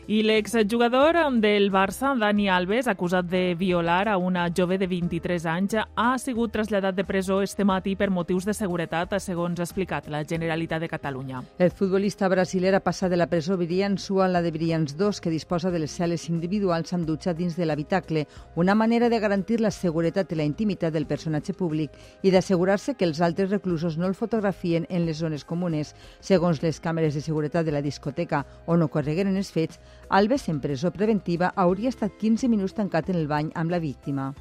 I 0.09 0.23
l'exjugador 0.25 1.19
del 1.37 1.67
Barça, 1.69 2.15
Dani 2.17 2.47
Alves, 2.49 2.87
acusat 2.89 3.27
de 3.29 3.55
violar 3.61 4.09
a 4.09 4.17
una 4.17 4.47
jove 4.57 4.79
de 4.81 4.87
23 4.89 5.45
anys, 5.45 5.75
ha 5.85 6.15
sigut 6.17 6.55
traslladat 6.55 6.97
de 6.97 7.05
presó 7.05 7.43
este 7.43 7.67
matí 7.69 7.93
per 7.95 8.09
motius 8.09 8.47
de 8.49 8.55
seguretat, 8.57 9.13
segons 9.21 9.61
ha 9.61 9.67
explicat 9.67 10.09
la 10.09 10.23
Generalitat 10.25 10.81
de 10.81 10.89
Catalunya. 10.89 11.43
El 11.59 11.71
futbolista 11.71 12.31
brasiler 12.33 12.73
ha 12.75 12.81
passat 12.81 13.13
de 13.13 13.19
la 13.21 13.27
presó 13.29 13.59
Brians 13.59 14.09
1 14.09 14.23
a 14.23 14.29
la 14.29 14.41
de 14.41 14.51
Brians 14.51 14.97
2, 14.97 15.21
que 15.21 15.29
disposa 15.29 15.71
de 15.71 15.83
les 15.85 16.01
cel·les 16.01 16.25
individuals 16.31 16.97
amb 16.97 17.05
dutxa 17.05 17.37
dins 17.37 17.61
de 17.61 17.69
l'habitacle, 17.69 18.25
una 18.57 18.75
manera 18.75 19.11
de 19.11 19.21
garantir 19.21 19.61
la 19.61 19.71
seguretat 19.71 20.33
i 20.33 20.41
la 20.41 20.49
intimitat 20.49 20.97
del 20.97 21.05
personatge 21.05 21.53
públic 21.53 21.93
i 22.23 22.33
d'assegurar-se 22.33 22.97
que 22.97 23.05
els 23.05 23.21
altres 23.21 23.51
reclusos 23.51 24.01
no 24.01 24.09
el 24.09 24.17
fotografien 24.17 24.89
en 24.89 25.05
les 25.05 25.21
zones 25.21 25.45
comunes. 25.45 25.93
Segons 26.21 26.65
les 26.65 26.81
càmeres 26.81 27.13
de 27.13 27.21
seguretat 27.21 27.69
de 27.69 27.77
la 27.77 27.85
discoteca 27.85 28.47
on 28.65 28.89
ocorregueren 28.89 29.37
els 29.37 29.53
fets, 29.53 29.77
Alves, 30.11 30.49
en 30.49 30.61
presó 30.61 30.91
preventiva, 30.91 31.53
hauria 31.55 31.91
estat 31.93 32.15
15 32.17 32.49
minuts 32.49 32.75
tancat 32.75 33.11
en 33.13 33.19
el 33.21 33.29
bany 33.29 33.51
amb 33.55 33.71
la 33.71 33.79
víctima. 33.79 34.33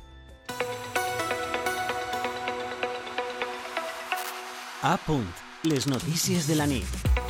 A 4.81 4.95
punt. 5.05 5.27
Les 5.67 5.87
notícies 5.91 6.47
de 6.47 6.55
la 6.55 6.67
nit. 6.69 7.26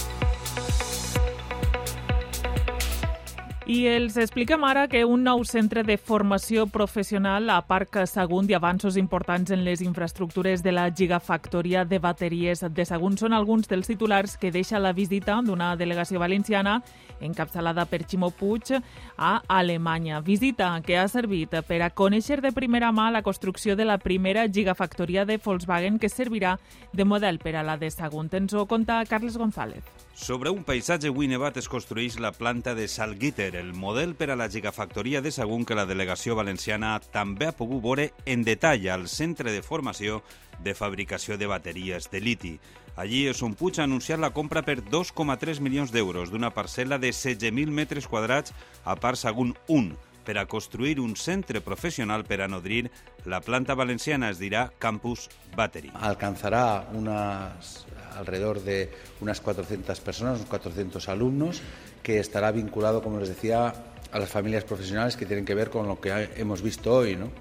I 3.67 3.81
els 3.91 4.15
expliquem 4.15 4.61
ara 4.63 4.85
que 4.87 5.01
un 5.03 5.25
nou 5.27 5.41
centre 5.43 5.81
de 5.83 5.97
formació 5.99 6.69
professional 6.71 7.49
a 7.51 7.57
Parc 7.67 7.97
Sagunt 8.07 8.47
i 8.47 8.55
avanços 8.55 8.95
importants 8.95 9.51
en 9.51 9.65
les 9.65 9.83
infraestructures 9.83 10.63
de 10.63 10.71
la 10.71 10.85
gigafactoria 10.87 11.83
de 11.83 11.99
bateries 11.99 12.63
de 12.63 12.85
Sagunt 12.87 13.19
són 13.19 13.35
alguns 13.35 13.67
dels 13.67 13.91
titulars 13.91 14.37
que 14.39 14.53
deixa 14.55 14.79
la 14.79 14.93
visita 14.95 15.35
d'una 15.43 15.73
delegació 15.75 16.23
valenciana 16.23 16.77
encapçalada 17.19 17.83
per 17.91 18.05
Ximo 18.07 18.31
Puig 18.31 18.71
a 19.17 19.35
Alemanya. 19.59 20.21
Visita 20.21 20.71
que 20.79 20.95
ha 20.95 21.09
servit 21.11 21.59
per 21.67 21.83
a 21.83 21.91
conèixer 21.91 22.39
de 22.39 22.55
primera 22.55 22.95
mà 22.95 23.11
la 23.11 23.21
construcció 23.21 23.75
de 23.75 23.83
la 23.83 23.99
primera 23.99 24.47
gigafactoria 24.47 25.27
de 25.27 25.41
Volkswagen 25.43 25.99
que 25.99 26.07
servirà 26.07 26.55
de 26.93 27.03
model 27.03 27.43
per 27.43 27.57
a 27.57 27.67
la 27.67 27.75
de 27.75 27.91
Sagunt. 27.91 28.31
Ens 28.31 28.53
ho 28.53 28.65
conta 28.65 29.03
Carles 29.03 29.35
González. 29.35 30.06
Sobre 30.17 30.49
un 30.49 30.63
paisatge 30.65 31.11
avui 31.11 31.27
nevat 31.29 31.59
es 31.61 31.67
construeix 31.69 32.15
la 32.17 32.31
planta 32.33 32.73
de 32.75 32.87
Salguiter, 32.89 33.51
el 33.55 33.69
model 33.77 34.15
per 34.17 34.31
a 34.33 34.35
la 34.35 34.47
gigafactoria 34.49 35.21
de 35.21 35.29
Sagunt 35.31 35.67
que 35.69 35.77
la 35.77 35.85
delegació 35.85 36.33
valenciana 36.35 36.95
també 37.13 37.45
ha 37.45 37.53
pogut 37.53 37.83
veure 37.83 38.07
en 38.25 38.41
detall 38.43 38.89
al 38.89 39.05
centre 39.13 39.53
de 39.53 39.61
formació 39.61 40.23
de 40.65 40.73
fabricació 40.73 41.37
de 41.37 41.45
bateries 41.53 42.09
de 42.09 42.23
liti. 42.25 42.55
Allí 42.97 43.27
és 43.29 43.43
on 43.45 43.53
Puig 43.53 43.77
ha 43.77 43.85
anunciat 43.85 44.17
la 44.17 44.33
compra 44.33 44.65
per 44.65 44.79
2,3 44.81 45.61
milions 45.61 45.93
d'euros 45.93 46.33
d'una 46.33 46.49
parcel·la 46.49 46.97
de 46.97 47.13
16.000 47.13 47.69
metres 47.69 48.09
quadrats 48.09 48.57
a 48.83 48.97
Parc 48.97 49.21
Sagunt 49.21 49.53
1 49.69 49.93
per 50.27 50.35
a 50.37 50.45
construir 50.45 50.99
un 50.99 51.15
centre 51.15 51.61
professional 51.63 52.25
per 52.27 52.41
a 52.43 52.49
nodrir 52.51 52.89
la 53.23 53.39
planta 53.39 53.77
valenciana, 53.79 54.27
es 54.33 54.41
dirà 54.43 54.67
Campus 54.75 55.29
Battery. 55.55 55.93
Alcanzará 55.95 56.89
unas 56.91 57.85
alrededor 58.17 58.59
de 58.59 58.91
unas 59.21 59.39
400 59.39 60.01
personas, 60.01 60.39
unos 60.39 60.49
400 60.49 61.07
alumnos, 61.07 61.61
que 62.03 62.19
estará 62.19 62.51
vinculado, 62.51 63.01
como 63.01 63.19
les 63.19 63.29
decía, 63.29 63.73
a 64.11 64.19
las 64.19 64.29
familias 64.29 64.65
profesionales 64.65 65.15
que 65.15 65.25
tienen 65.25 65.45
que 65.45 65.55
ver 65.55 65.69
con 65.69 65.87
lo 65.87 66.01
que 66.01 66.29
hemos 66.35 66.61
visto 66.61 66.93
hoy, 66.93 67.15
¿no? 67.15 67.31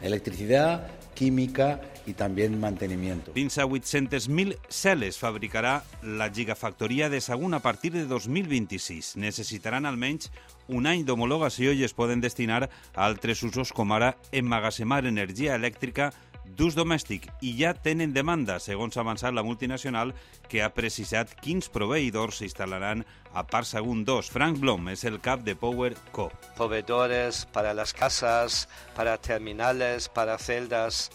Electricidad, 0.00 0.88
química 1.22 1.80
y 2.04 2.14
también 2.14 2.58
mantenimiento. 2.58 3.32
Fins 3.32 3.56
a 3.58 3.64
800.000 3.64 4.56
cel·les 4.66 5.18
fabricarà 5.22 5.84
la 6.02 6.26
gigafactoria 6.34 7.08
de 7.08 7.20
Sagunt 7.20 7.54
a 7.54 7.60
partir 7.62 7.92
de 7.92 8.06
2026. 8.10 9.14
Necessitaran 9.22 9.86
almenys 9.86 10.32
un 10.66 10.88
any 10.90 11.04
d'homologació 11.06 11.76
i 11.78 11.84
es 11.86 11.94
poden 11.94 12.18
destinar 12.20 12.64
a 12.66 13.06
altres 13.06 13.44
usos 13.46 13.70
com 13.70 13.94
ara 13.94 14.16
emmagatzemar 14.32 15.04
energia 15.06 15.54
elèctrica 15.54 16.10
d'ús 16.44 16.76
domèstic 16.76 17.28
i 17.40 17.54
ja 17.58 17.72
tenen 17.74 18.12
demanda, 18.12 18.58
segons 18.60 18.96
ha 18.96 19.02
avançat 19.04 19.34
la 19.34 19.44
multinacional, 19.46 20.12
que 20.48 20.62
ha 20.62 20.72
precisat 20.74 21.32
quins 21.40 21.70
proveïdors 21.72 22.42
s'instal·laran 22.42 23.06
a 23.32 23.46
Parc 23.48 23.70
Sagunt 23.70 24.04
2. 24.08 24.30
Frank 24.34 24.60
Blom 24.60 24.90
és 24.92 25.06
el 25.08 25.20
cap 25.24 25.46
de 25.46 25.56
Power 25.56 25.94
Co. 26.12 26.30
Proveedores 26.56 27.46
para 27.52 27.74
las 27.74 27.92
casas, 27.92 28.68
para 28.96 29.18
terminales, 29.18 30.08
para 30.08 30.38
celdas 30.38 31.10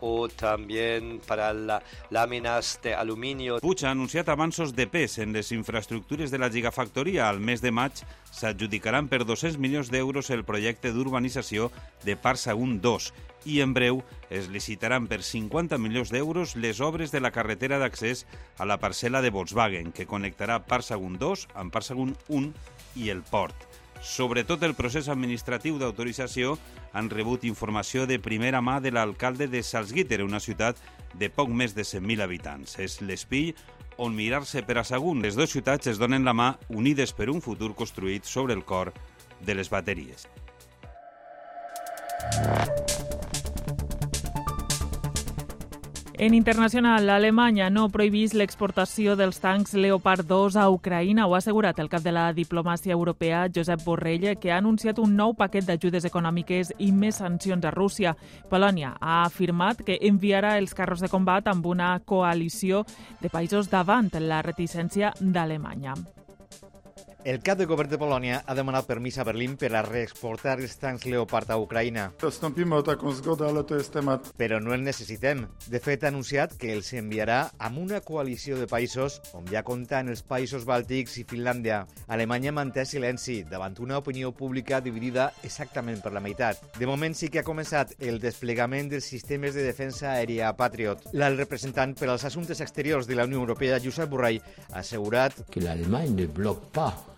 o 0.00 0.28
también 0.28 1.20
para 1.26 1.52
la, 1.52 1.82
láminas 2.10 2.80
de 2.82 2.94
aluminio. 2.94 3.60
Puig 3.60 3.84
ha 3.84 3.90
anunciat 3.90 4.28
avanços 4.28 4.74
de 4.74 4.86
pes 4.86 5.18
en 5.18 5.32
les 5.32 5.52
infraestructures 5.52 6.30
de 6.30 6.38
la 6.38 6.50
gigafactoria. 6.50 7.28
Al 7.28 7.40
mes 7.40 7.62
de 7.62 7.72
maig 7.72 8.02
s'adjudicaran 8.30 9.08
per 9.08 9.24
200 9.24 9.58
milions 9.58 9.90
d'euros 9.90 10.30
el 10.30 10.44
projecte 10.44 10.92
d'urbanització 10.92 11.70
de 12.04 12.16
Parc 12.16 12.42
Sagunt 12.42 12.80
2 12.82 13.12
i 13.46 13.60
en 13.62 13.72
breu 13.74 14.02
es 14.28 14.48
licitaran 14.50 15.06
per 15.06 15.22
50 15.22 15.78
milions 15.78 16.10
d'euros 16.10 16.56
les 16.56 16.80
obres 16.82 17.14
de 17.14 17.22
la 17.22 17.30
carretera 17.30 17.78
d'accés 17.78 18.26
a 18.58 18.66
la 18.66 18.80
parcel·la 18.82 19.22
de 19.22 19.30
Volkswagen, 19.30 19.92
que 19.94 20.08
connectarà 20.10 20.64
Parc 20.66 20.90
Sagunt 20.90 21.20
2 21.22 21.48
amb 21.54 21.72
Parc 21.72 21.92
Sagunt 21.92 22.16
1 22.28 22.52
i 22.96 23.10
el 23.14 23.22
port. 23.22 23.54
Sobretot 24.02 24.62
el 24.62 24.74
procés 24.78 25.08
administratiu 25.12 25.78
d'autorització 25.80 26.56
han 26.96 27.10
rebut 27.10 27.44
informació 27.44 28.06
de 28.06 28.18
primera 28.22 28.62
mà 28.62 28.78
de 28.80 28.92
l'alcalde 28.92 29.48
de 29.48 29.62
Salzgitter, 29.62 30.22
una 30.24 30.40
ciutat 30.40 30.80
de 31.14 31.30
poc 31.30 31.48
més 31.48 31.74
de 31.74 31.84
100.000 31.84 32.22
habitants. 32.24 32.78
És 32.78 33.00
l'espill 33.00 33.54
on 33.98 34.16
mirar-se 34.16 34.62
per 34.62 34.78
a 34.78 34.84
Sagunt. 34.84 35.22
Les 35.24 35.36
dues 35.36 35.52
ciutats 35.52 35.92
es 35.92 36.00
donen 36.00 36.24
la 36.24 36.36
mà 36.36 36.54
unides 36.68 37.12
per 37.16 37.30
un 37.32 37.40
futur 37.40 37.74
construït 37.74 38.24
sobre 38.24 38.54
el 38.54 38.64
cor 38.64 38.92
de 39.40 39.54
les 39.54 39.70
bateries. 39.72 40.28
En 46.18 46.32
internacional, 46.32 47.10
Alemanya 47.10 47.66
no 47.68 47.90
prohibís 47.92 48.32
l'exportació 48.32 49.18
dels 49.20 49.36
tancs 49.42 49.74
Leopard 49.76 50.24
2 50.24 50.56
a 50.56 50.64
Ucraïna. 50.72 51.26
Ho 51.26 51.34
ha 51.34 51.42
assegurat 51.42 51.76
el 51.76 51.90
cap 51.92 52.00
de 52.00 52.14
la 52.16 52.30
diplomàcia 52.32 52.96
europea, 52.96 53.42
Josep 53.52 53.84
Borrell, 53.84 54.30
que 54.40 54.50
ha 54.50 54.56
anunciat 54.56 54.96
un 54.98 55.12
nou 55.12 55.36
paquet 55.36 55.68
d'ajudes 55.68 56.08
econòmiques 56.08 56.72
i 56.78 56.88
més 56.88 57.20
sancions 57.20 57.68
a 57.68 57.74
Rússia. 57.76 58.16
Polònia 58.48 58.96
ha 58.96 59.26
afirmat 59.26 59.84
que 59.84 60.00
enviarà 60.00 60.56
els 60.56 60.72
carros 60.72 61.04
de 61.04 61.12
combat 61.12 61.52
amb 61.52 61.68
una 61.68 61.98
coalició 62.00 62.86
de 63.20 63.28
països 63.28 63.68
davant 63.68 64.08
la 64.16 64.40
reticència 64.40 65.12
d'Alemanya. 65.20 66.00
El 67.26 67.40
cap 67.42 67.58
de 67.58 67.64
govern 67.66 67.90
de 67.90 67.98
Polònia 67.98 68.36
ha 68.46 68.54
demanat 68.54 68.86
permís 68.86 69.16
a 69.18 69.24
Berlín 69.26 69.56
per 69.58 69.72
a 69.74 69.80
reexportar 69.82 70.52
els 70.60 70.76
tancs 70.78 71.08
Leopard 71.10 71.48
a 71.50 71.56
Ucraïna. 71.58 72.04
Wstąpimy 72.22 72.76
o 72.76 72.84
taką 72.86 73.10
zgodę, 73.18 73.48
ale 73.48 73.64
to 73.66 73.74
jest 73.74 73.90
temat. 73.90 74.28
Però 74.38 74.60
no 74.62 74.70
el 74.76 74.84
necessitem. 74.86 75.40
De 75.66 75.80
fet, 75.82 76.04
ha 76.04 76.12
anunciat 76.14 76.54
que 76.54 76.70
els 76.70 76.92
enviarà 76.94 77.40
amb 77.58 77.80
una 77.82 77.98
coalició 77.98 78.60
de 78.60 78.68
països 78.70 79.16
on 79.34 79.42
ja 79.50 79.64
compten 79.66 80.12
els 80.12 80.22
països 80.22 80.62
bàltics 80.68 81.16
i 81.18 81.24
Finlàndia. 81.26 81.80
Alemanya 82.06 82.52
manté 82.54 82.84
silenci 82.86 83.40
davant 83.50 83.74
una 83.82 83.98
opinió 83.98 84.30
pública 84.30 84.78
dividida 84.80 85.32
exactament 85.42 86.06
per 86.06 86.14
la 86.14 86.22
meitat. 86.22 86.62
De 86.78 86.86
moment 86.86 87.18
sí 87.18 87.26
que 87.26 87.42
ha 87.42 87.48
començat 87.50 87.96
el 87.98 88.22
desplegament 88.22 88.92
dels 88.94 89.10
sistemes 89.16 89.58
de 89.58 89.66
defensa 89.66 90.12
aèria 90.12 90.54
Patriot. 90.54 91.10
L'alt 91.18 91.42
representant 91.42 91.98
per 91.98 92.06
als 92.06 92.30
assumptes 92.30 92.62
exteriors 92.62 93.10
de 93.10 93.18
la 93.18 93.26
Unió 93.26 93.42
Europea, 93.42 93.82
Josep 93.82 94.14
Borrell, 94.14 94.38
ha 94.70 94.78
assegurat 94.86 95.42
que 95.50 95.66
l'Allemagne 95.66 96.20
ne 96.22 96.30
bloque 96.30 96.70
pas 96.70 97.15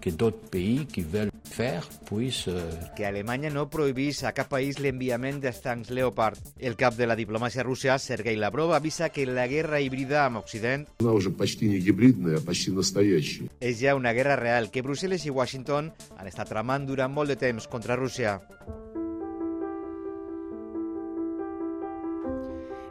que 0.00 0.10
d'autres 0.10 0.50
pays 0.50 0.86
qui 0.86 1.02
veulent 1.02 1.30
faire 1.44 1.86
puissent... 2.06 2.48
Euh... 2.48 2.70
Que 2.96 3.06
Alemanya 3.06 3.50
no 3.50 3.68
prohibís 3.70 4.22
a 4.24 4.32
cap 4.34 4.50
país 4.50 4.80
l'enviament 4.82 5.38
dels 5.42 5.60
tancs 5.62 5.92
Leopard. 5.94 6.38
El 6.58 6.76
cap 6.80 6.96
de 6.98 7.06
la 7.06 7.16
diplomàcia 7.18 7.62
russa, 7.62 7.98
Sergei 8.02 8.36
Lavrov, 8.36 8.74
avisa 8.74 9.10
que 9.10 9.26
la 9.26 9.46
guerra 9.46 9.80
híbrida 9.80 10.24
amb 10.26 10.42
Occident 10.42 10.88
Она 11.00 11.12
уже 11.12 11.30
почти 11.30 11.68
не 11.68 11.78
гибридная, 11.78 12.38
а 12.38 12.40
почти 12.40 12.70
настоящая. 12.70 13.48
és 13.60 13.78
ja 13.80 13.94
una 13.94 14.12
guerra 14.12 14.36
real 14.36 14.70
que 14.70 14.82
Brussel·les 14.82 15.26
i 15.26 15.30
Washington 15.30 15.92
han 16.18 16.26
estat 16.26 16.48
tramant 16.48 16.86
durant 16.86 17.12
molt 17.12 17.28
de 17.28 17.36
temps 17.36 17.68
contra 17.68 17.96
Rússia. 17.96 18.40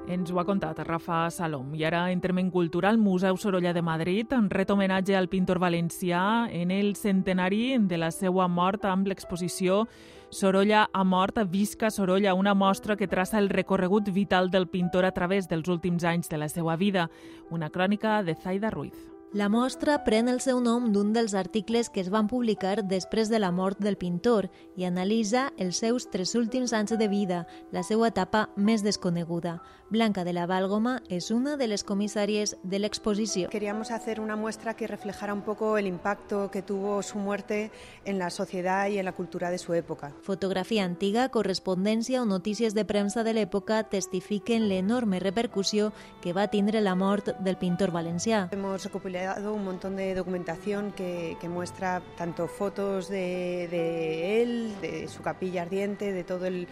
Ens 0.07 0.31
ho 0.31 0.39
ha 0.39 0.45
contat 0.47 0.79
Rafa 0.87 1.25
Salom. 1.35 1.73
I 1.75 1.83
ara 1.89 2.05
entrem 2.13 2.39
en 2.39 2.51
cultural. 2.55 2.97
Museu 2.97 3.37
Sorolla 3.37 3.73
de 3.75 3.83
Madrid 3.83 4.31
ret 4.51 4.71
homenatge 4.71 5.17
al 5.19 5.27
pintor 5.29 5.59
valencià 5.59 6.47
en 6.51 6.71
el 6.71 6.95
centenari 6.95 7.79
de 7.79 7.99
la 7.99 8.13
seva 8.15 8.47
mort 8.47 8.87
amb 8.87 9.11
l'exposició 9.11 9.87
Sorolla 10.31 10.89
ha 10.93 11.03
mort, 11.05 11.39
visca 11.51 11.91
Sorolla, 11.91 12.35
una 12.35 12.55
mostra 12.55 12.97
que 12.97 13.09
traça 13.09 13.39
el 13.39 13.49
recorregut 13.49 14.13
vital 14.13 14.51
del 14.51 14.69
pintor 14.69 15.05
a 15.05 15.13
través 15.13 15.49
dels 15.49 15.69
últims 15.69 16.05
anys 16.05 16.29
de 16.29 16.39
la 16.39 16.49
seva 16.49 16.77
vida. 16.77 17.11
Una 17.51 17.71
crònica 17.71 18.23
de 18.23 18.35
Zaida 18.35 18.71
Ruiz. 18.71 19.16
La 19.33 19.49
mostra 19.49 20.05
pren 20.07 20.29
el 20.31 20.39
seu 20.41 20.61
nom 20.63 20.93
d'un 20.95 21.11
dels 21.13 21.35
articles 21.35 21.91
que 21.91 22.01
es 22.01 22.09
van 22.15 22.29
publicar 22.31 22.85
després 22.87 23.29
de 23.29 23.41
la 23.43 23.51
mort 23.51 23.81
del 23.83 23.99
pintor 23.99 24.47
i 24.79 24.87
analitza 24.87 25.51
els 25.59 25.81
seus 25.83 26.07
tres 26.13 26.37
últims 26.39 26.73
anys 26.73 26.95
de 26.97 27.09
vida, 27.11 27.43
la 27.75 27.83
seva 27.83 28.07
etapa 28.07 28.47
més 28.57 28.85
desconeguda. 28.87 29.59
Blanca 29.91 30.25
de 30.25 30.33
la 30.33 30.47
Válgoma 30.47 31.03
es 31.09 31.31
una 31.31 31.57
de 31.57 31.67
las 31.67 31.85
comisarias 31.85 32.57
de 32.63 32.79
la 32.79 32.87
exposición. 32.87 33.51
Queríamos 33.51 33.91
hacer 33.91 34.21
una 34.21 34.37
muestra 34.37 34.75
que 34.75 34.87
reflejara 34.87 35.35
un 35.35 35.43
poco 35.43 35.77
el 35.77 35.87
impacto 35.87 36.51
que 36.51 36.63
tuvo 36.63 37.03
su 37.03 37.19
muerte 37.19 37.71
en 38.05 38.19
la 38.19 38.31
sociedad 38.31 38.89
y 38.89 38.99
en 38.99 39.05
la 39.05 39.13
cultura 39.13 39.51
de 39.51 39.59
su 39.59 39.75
época. 39.75 40.13
Fotografía 40.23 40.85
antiga, 40.85 41.29
correspondencia 41.29 42.23
o 42.23 42.27
noticias 42.27 42.75
de 42.75 42.85
prensa 42.85 43.23
de 43.23 43.35
l'època 43.35 43.85
testifiquen 43.91 44.69
l'enorme 44.69 45.19
repercussió 45.21 45.93
que 46.23 46.33
va 46.33 46.49
tindre 46.49 46.81
la 46.81 46.95
mort 46.95 47.37
del 47.39 47.59
pintor 47.59 47.91
valencià. 47.91 48.49
Hemos 48.51 48.85
recopilado 48.85 49.26
un 49.35 49.65
montón 49.65 49.97
de 49.97 50.15
documentación 50.15 50.93
que, 50.93 51.37
muestra 51.49 52.03
tanto 52.17 52.49
fotos 52.49 53.09
de, 53.09 54.43
él, 54.43 54.75
de 54.81 55.09
su 55.09 55.23
capilla 55.23 55.63
ardiente, 55.63 56.13
de 56.13 56.25
todo 56.25 56.47
el, 56.47 56.69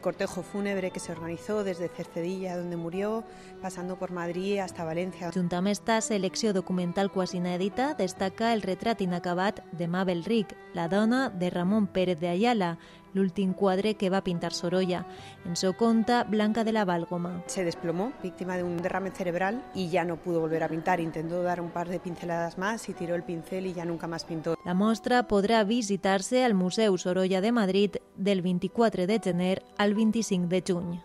cortejo 0.00 0.42
fúnebre 0.42 0.92
que 0.92 1.00
se 1.00 1.10
organizó 1.10 1.64
desde 1.64 1.88
Cercedilla, 1.88 2.56
donde 2.56 2.76
murió, 2.76 3.24
pasando 3.60 3.96
por 3.96 4.12
Madrid 4.12 4.58
hasta 4.58 4.84
Valencia. 4.84 5.30
Junt 5.34 5.52
amb 5.54 5.66
esta 5.66 6.00
selecció 6.00 6.52
documental 6.52 7.10
quasi 7.10 7.38
inèdita, 7.38 7.94
destaca 7.98 8.52
el 8.52 8.62
retrat 8.62 9.00
inacabat 9.00 9.64
de 9.72 9.88
Mabel 9.88 10.22
Ric, 10.24 10.54
la 10.72 10.86
dona 10.88 11.30
de 11.30 11.50
Ramon 11.50 11.88
Pérez 11.88 12.20
de 12.20 12.28
Ayala, 12.28 12.78
l'últim 13.14 13.52
quadre 13.52 13.94
que 13.94 14.10
va 14.10 14.24
pintar 14.24 14.52
Sorolla. 14.52 15.06
En 15.44 15.56
su 15.56 15.72
conta 15.74 16.24
Blanca 16.24 16.64
de 16.64 16.72
la 16.72 16.84
Válgoma. 16.84 17.42
Se 17.46 17.64
desplomó, 17.64 18.12
víctima 18.22 18.56
de 18.56 18.62
un 18.62 18.76
derrame 18.78 19.10
cerebral, 19.10 19.64
y 19.74 19.88
ya 19.90 20.04
no 20.04 20.16
pudo 20.16 20.40
volver 20.40 20.62
a 20.62 20.68
pintar. 20.68 21.00
Intentó 21.00 21.42
dar 21.42 21.60
un 21.60 21.70
par 21.70 21.88
de 21.88 22.00
pinceladas 22.00 22.58
más 22.58 22.88
y 22.88 22.94
tiró 22.94 23.14
el 23.14 23.22
pincel 23.22 23.66
y 23.66 23.72
ya 23.72 23.84
nunca 23.84 24.06
más 24.06 24.24
pintó. 24.24 24.56
La 24.64 24.74
mostra 24.74 25.28
podrà 25.28 25.64
visitar-se 25.64 26.44
al 26.44 26.54
Museu 26.54 26.96
Sorolla 26.98 27.40
de 27.40 27.52
Madrid 27.52 27.96
del 28.16 28.42
24 28.42 29.06
de 29.06 29.20
gener 29.20 29.62
al 29.78 29.94
25 29.94 30.48
de 30.48 30.64
juny. 30.66 31.02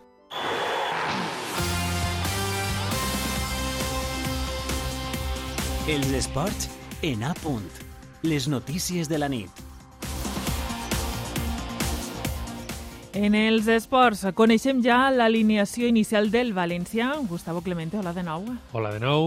Els 5.87 6.11
esports 6.11 6.67
en 7.01 7.23
A 7.23 7.33
punt. 7.39 7.63
Les 8.23 8.49
notícies 8.51 9.07
de 9.07 9.17
la 9.21 9.29
nit. 9.31 9.66
En 13.17 13.33
els 13.33 13.65
esports, 13.73 14.19
coneixem 14.37 14.83
ja 14.85 15.07
l'alineació 15.09 15.87
inicial 15.89 16.27
del 16.29 16.51
València. 16.53 17.07
Gustavo 17.25 17.63
Clemente, 17.65 17.97
hola 17.97 18.11
de 18.13 18.21
nou. 18.21 18.43
Hola 18.77 18.91
de 18.93 18.99
nou. 19.01 19.23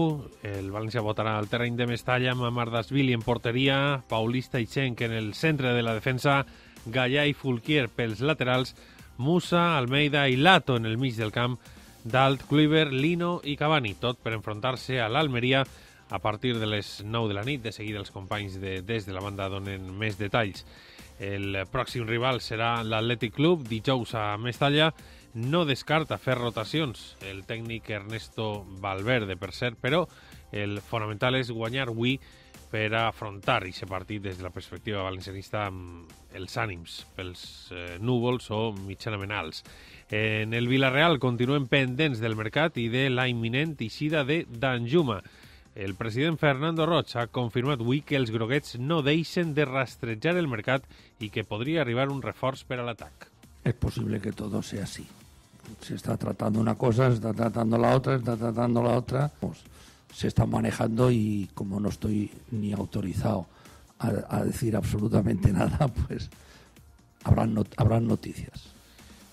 El 0.47 0.69
València 0.71 1.03
votarà 1.03 1.33
al 1.35 1.49
terreny 1.51 1.75
de 1.75 1.89
Mestalla 1.89 2.31
amb 2.31 2.45
Amardasvili 2.47 3.11
en 3.11 3.25
porteria, 3.25 3.99
Paulista 4.07 4.61
i 4.63 4.69
Schenk 4.69 5.03
en 5.03 5.11
el 5.17 5.33
centre 5.35 5.73
de 5.75 5.83
la 5.83 5.97
defensa, 5.97 6.37
Gallà 6.85 7.25
i 7.27 7.35
Fulquier 7.35 7.89
pels 7.91 8.21
laterals, 8.23 8.77
Musa, 9.17 9.73
Almeida 9.75 10.23
i 10.31 10.39
Lato 10.39 10.79
en 10.79 10.87
el 10.87 10.95
mig 10.95 11.19
del 11.19 11.35
camp, 11.35 11.59
Dalt, 12.05 12.47
Kluivert, 12.47 12.95
Lino 12.95 13.41
i 13.43 13.57
Cavani, 13.59 13.97
tot 13.99 14.23
per 14.23 14.37
enfrontar-se 14.37 15.01
a 15.03 15.09
l'Almeria 15.11 15.65
a 16.11 16.19
partir 16.23 16.55
de 16.63 16.71
les 16.77 17.01
9 17.03 17.27
de 17.27 17.35
la 17.35 17.43
nit. 17.43 17.59
De 17.67 17.75
seguida 17.75 17.99
els 17.99 18.15
companys 18.15 18.55
de, 18.63 18.79
des 18.87 19.03
de 19.03 19.11
la 19.11 19.27
banda 19.27 19.51
donen 19.51 19.91
més 19.99 20.15
detalls. 20.15 20.63
El 21.21 21.53
pròxim 21.69 22.07
rival 22.09 22.39
serà 22.41 22.79
l'Atlètic 22.81 23.35
Club, 23.35 23.67
dijous 23.69 24.15
a 24.17 24.33
Mestalla. 24.41 24.89
No 25.37 25.63
descarta 25.69 26.17
fer 26.17 26.33
rotacions 26.39 27.15
el 27.29 27.43
tècnic 27.45 27.91
Ernesto 27.93 28.65
Valverde, 28.81 29.37
per 29.37 29.51
cert, 29.53 29.77
però 29.77 30.07
el 30.51 30.79
fonamental 30.81 31.37
és 31.37 31.53
guanyar 31.53 31.91
avui 31.91 32.17
per 32.71 32.89
afrontar 32.95 33.59
aquest 33.61 33.85
partit 33.91 34.23
des 34.23 34.39
de 34.39 34.47
la 34.47 34.53
perspectiva 34.55 35.03
valencianista 35.03 35.67
amb 35.67 36.09
els 36.33 36.57
ànims 36.57 37.01
pels 37.15 37.43
eh, 37.69 37.97
núvols 37.99 38.49
o 38.55 38.71
mitjanament 38.73 39.35
alts. 39.35 39.61
En 40.09 40.55
el 40.57 40.67
Villarreal 40.71 41.19
continuen 41.19 41.69
pendents 41.71 42.19
del 42.23 42.35
mercat 42.39 42.79
i 42.81 42.87
de 42.89 43.09
la 43.11 43.27
imminent 43.29 43.77
eixida 43.79 44.25
de 44.25 44.41
Danjuma. 44.49 45.21
El 45.75 45.95
president 45.95 46.37
Fernando 46.39 46.85
Roig 46.85 47.13
ha 47.15 47.27
confirmat 47.31 47.79
avui 47.79 48.01
que 48.03 48.17
els 48.19 48.31
groguets 48.31 48.75
no 48.79 48.99
deixen 49.05 49.53
de 49.55 49.65
rastrejar 49.65 50.35
el 50.35 50.49
mercat 50.51 50.83
i 51.19 51.29
que 51.31 51.45
podria 51.47 51.81
arribar 51.85 52.09
un 52.11 52.21
reforç 52.21 52.65
per 52.67 52.81
a 52.81 52.85
l'atac. 52.87 53.29
Es 53.63 53.75
posible 53.75 54.19
que 54.19 54.33
todo 54.33 54.61
sea 54.61 54.83
así. 54.83 55.07
Se 55.81 55.95
está 55.95 56.17
tratando 56.17 56.59
una 56.59 56.75
cosa, 56.75 57.09
se 57.09 57.15
está 57.15 57.33
tratando 57.33 57.77
la 57.77 57.95
otra, 57.95 58.13
se 58.13 58.19
está 58.19 58.35
tratando 58.35 58.83
la 58.83 58.97
otra. 58.97 59.31
Pues, 59.39 59.63
se 60.13 60.27
está 60.27 60.45
manejando 60.45 61.09
y 61.09 61.49
como 61.53 61.79
no 61.79 61.89
estoy 61.89 62.29
ni 62.51 62.73
autorizado 62.73 63.47
a, 63.99 64.11
a 64.29 64.43
decir 64.43 64.75
absolutamente 64.75 65.51
nada, 65.53 65.87
pues 65.87 66.29
habrán, 67.23 67.53
not 67.53 67.67
habrán 67.77 68.07
noticias. 68.07 68.67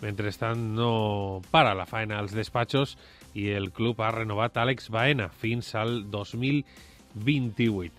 Mentrestant, 0.00 0.58
no 0.58 1.42
para 1.50 1.74
la 1.74 1.86
faena 1.86 2.20
als 2.20 2.30
despatxos 2.30 2.96
i 3.34 3.50
el 3.56 3.70
club 3.72 4.00
ha 4.00 4.12
renovat 4.14 4.56
Àlex 4.56 4.88
Baena 4.92 5.28
fins 5.28 5.74
al 5.74 6.10
2028. 6.10 7.92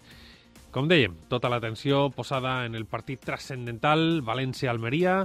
Com 0.69 0.89
dèiem, 0.89 1.15
tota 1.29 1.49
l'atenció 1.49 2.09
posada 2.13 2.65
en 2.65 2.75
el 2.77 2.85
partit 2.85 3.23
transcendental 3.25 4.21
València-Almeria 4.25 5.23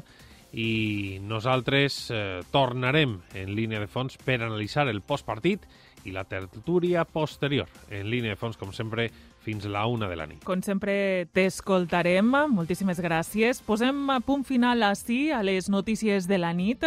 i 0.55 1.19
nosaltres 1.21 2.09
eh, 2.15 2.41
tornarem 2.55 3.19
en 3.35 3.53
línia 3.57 3.83
de 3.83 3.91
fons 3.91 4.17
per 4.17 4.39
analitzar 4.41 4.89
el 4.89 5.03
postpartit 5.03 5.67
i 6.05 6.13
la 6.13 6.25
tertúlia 6.25 7.05
posterior. 7.05 7.69
En 7.91 8.09
línia 8.11 8.35
de 8.35 8.41
fons, 8.41 8.57
com 8.61 8.73
sempre, 8.73 9.11
fins 9.45 9.67
la 9.69 9.85
una 9.87 10.09
de 10.09 10.17
la 10.17 10.27
nit. 10.29 10.45
Com 10.45 10.63
sempre, 10.65 11.27
t'escoltarem. 11.37 12.31
Moltíssimes 12.53 13.01
gràcies. 13.05 13.61
Posem 13.65 14.09
punt 14.25 14.45
final 14.49 14.85
així 14.87 15.29
a 15.33 15.43
les 15.45 15.69
notícies 15.73 16.29
de 16.31 16.41
la 16.41 16.53
nit. 16.57 16.85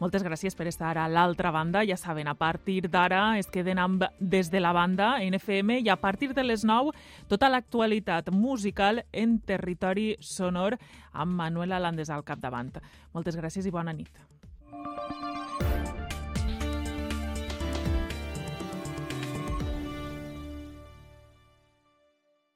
Moltes 0.00 0.24
gràcies 0.26 0.56
per 0.56 0.66
estar 0.70 0.96
a 0.98 1.06
l'altra 1.08 1.52
banda. 1.54 1.84
Ja 1.86 1.96
saben, 1.96 2.28
a 2.28 2.34
partir 2.34 2.88
d'ara 2.90 3.38
es 3.38 3.50
queden 3.50 3.78
amb 3.78 4.04
Des 4.18 4.50
de 4.50 4.60
la 4.60 4.72
banda 4.72 5.22
en 5.22 5.34
FM 5.34 5.80
i 5.80 5.88
a 5.88 5.96
partir 5.96 6.32
de 6.34 6.44
les 6.44 6.64
9 6.64 6.92
tota 7.28 7.48
l'actualitat 7.48 8.30
musical 8.30 9.04
en 9.12 9.38
territori 9.40 10.16
sonor 10.20 10.78
amb 11.12 11.32
Manuela 11.34 11.78
Landes 11.78 12.10
al 12.10 12.24
capdavant. 12.24 12.74
Moltes 13.12 13.36
gràcies 13.36 13.66
i 13.66 13.74
bona 13.74 13.92
nit. 13.92 14.10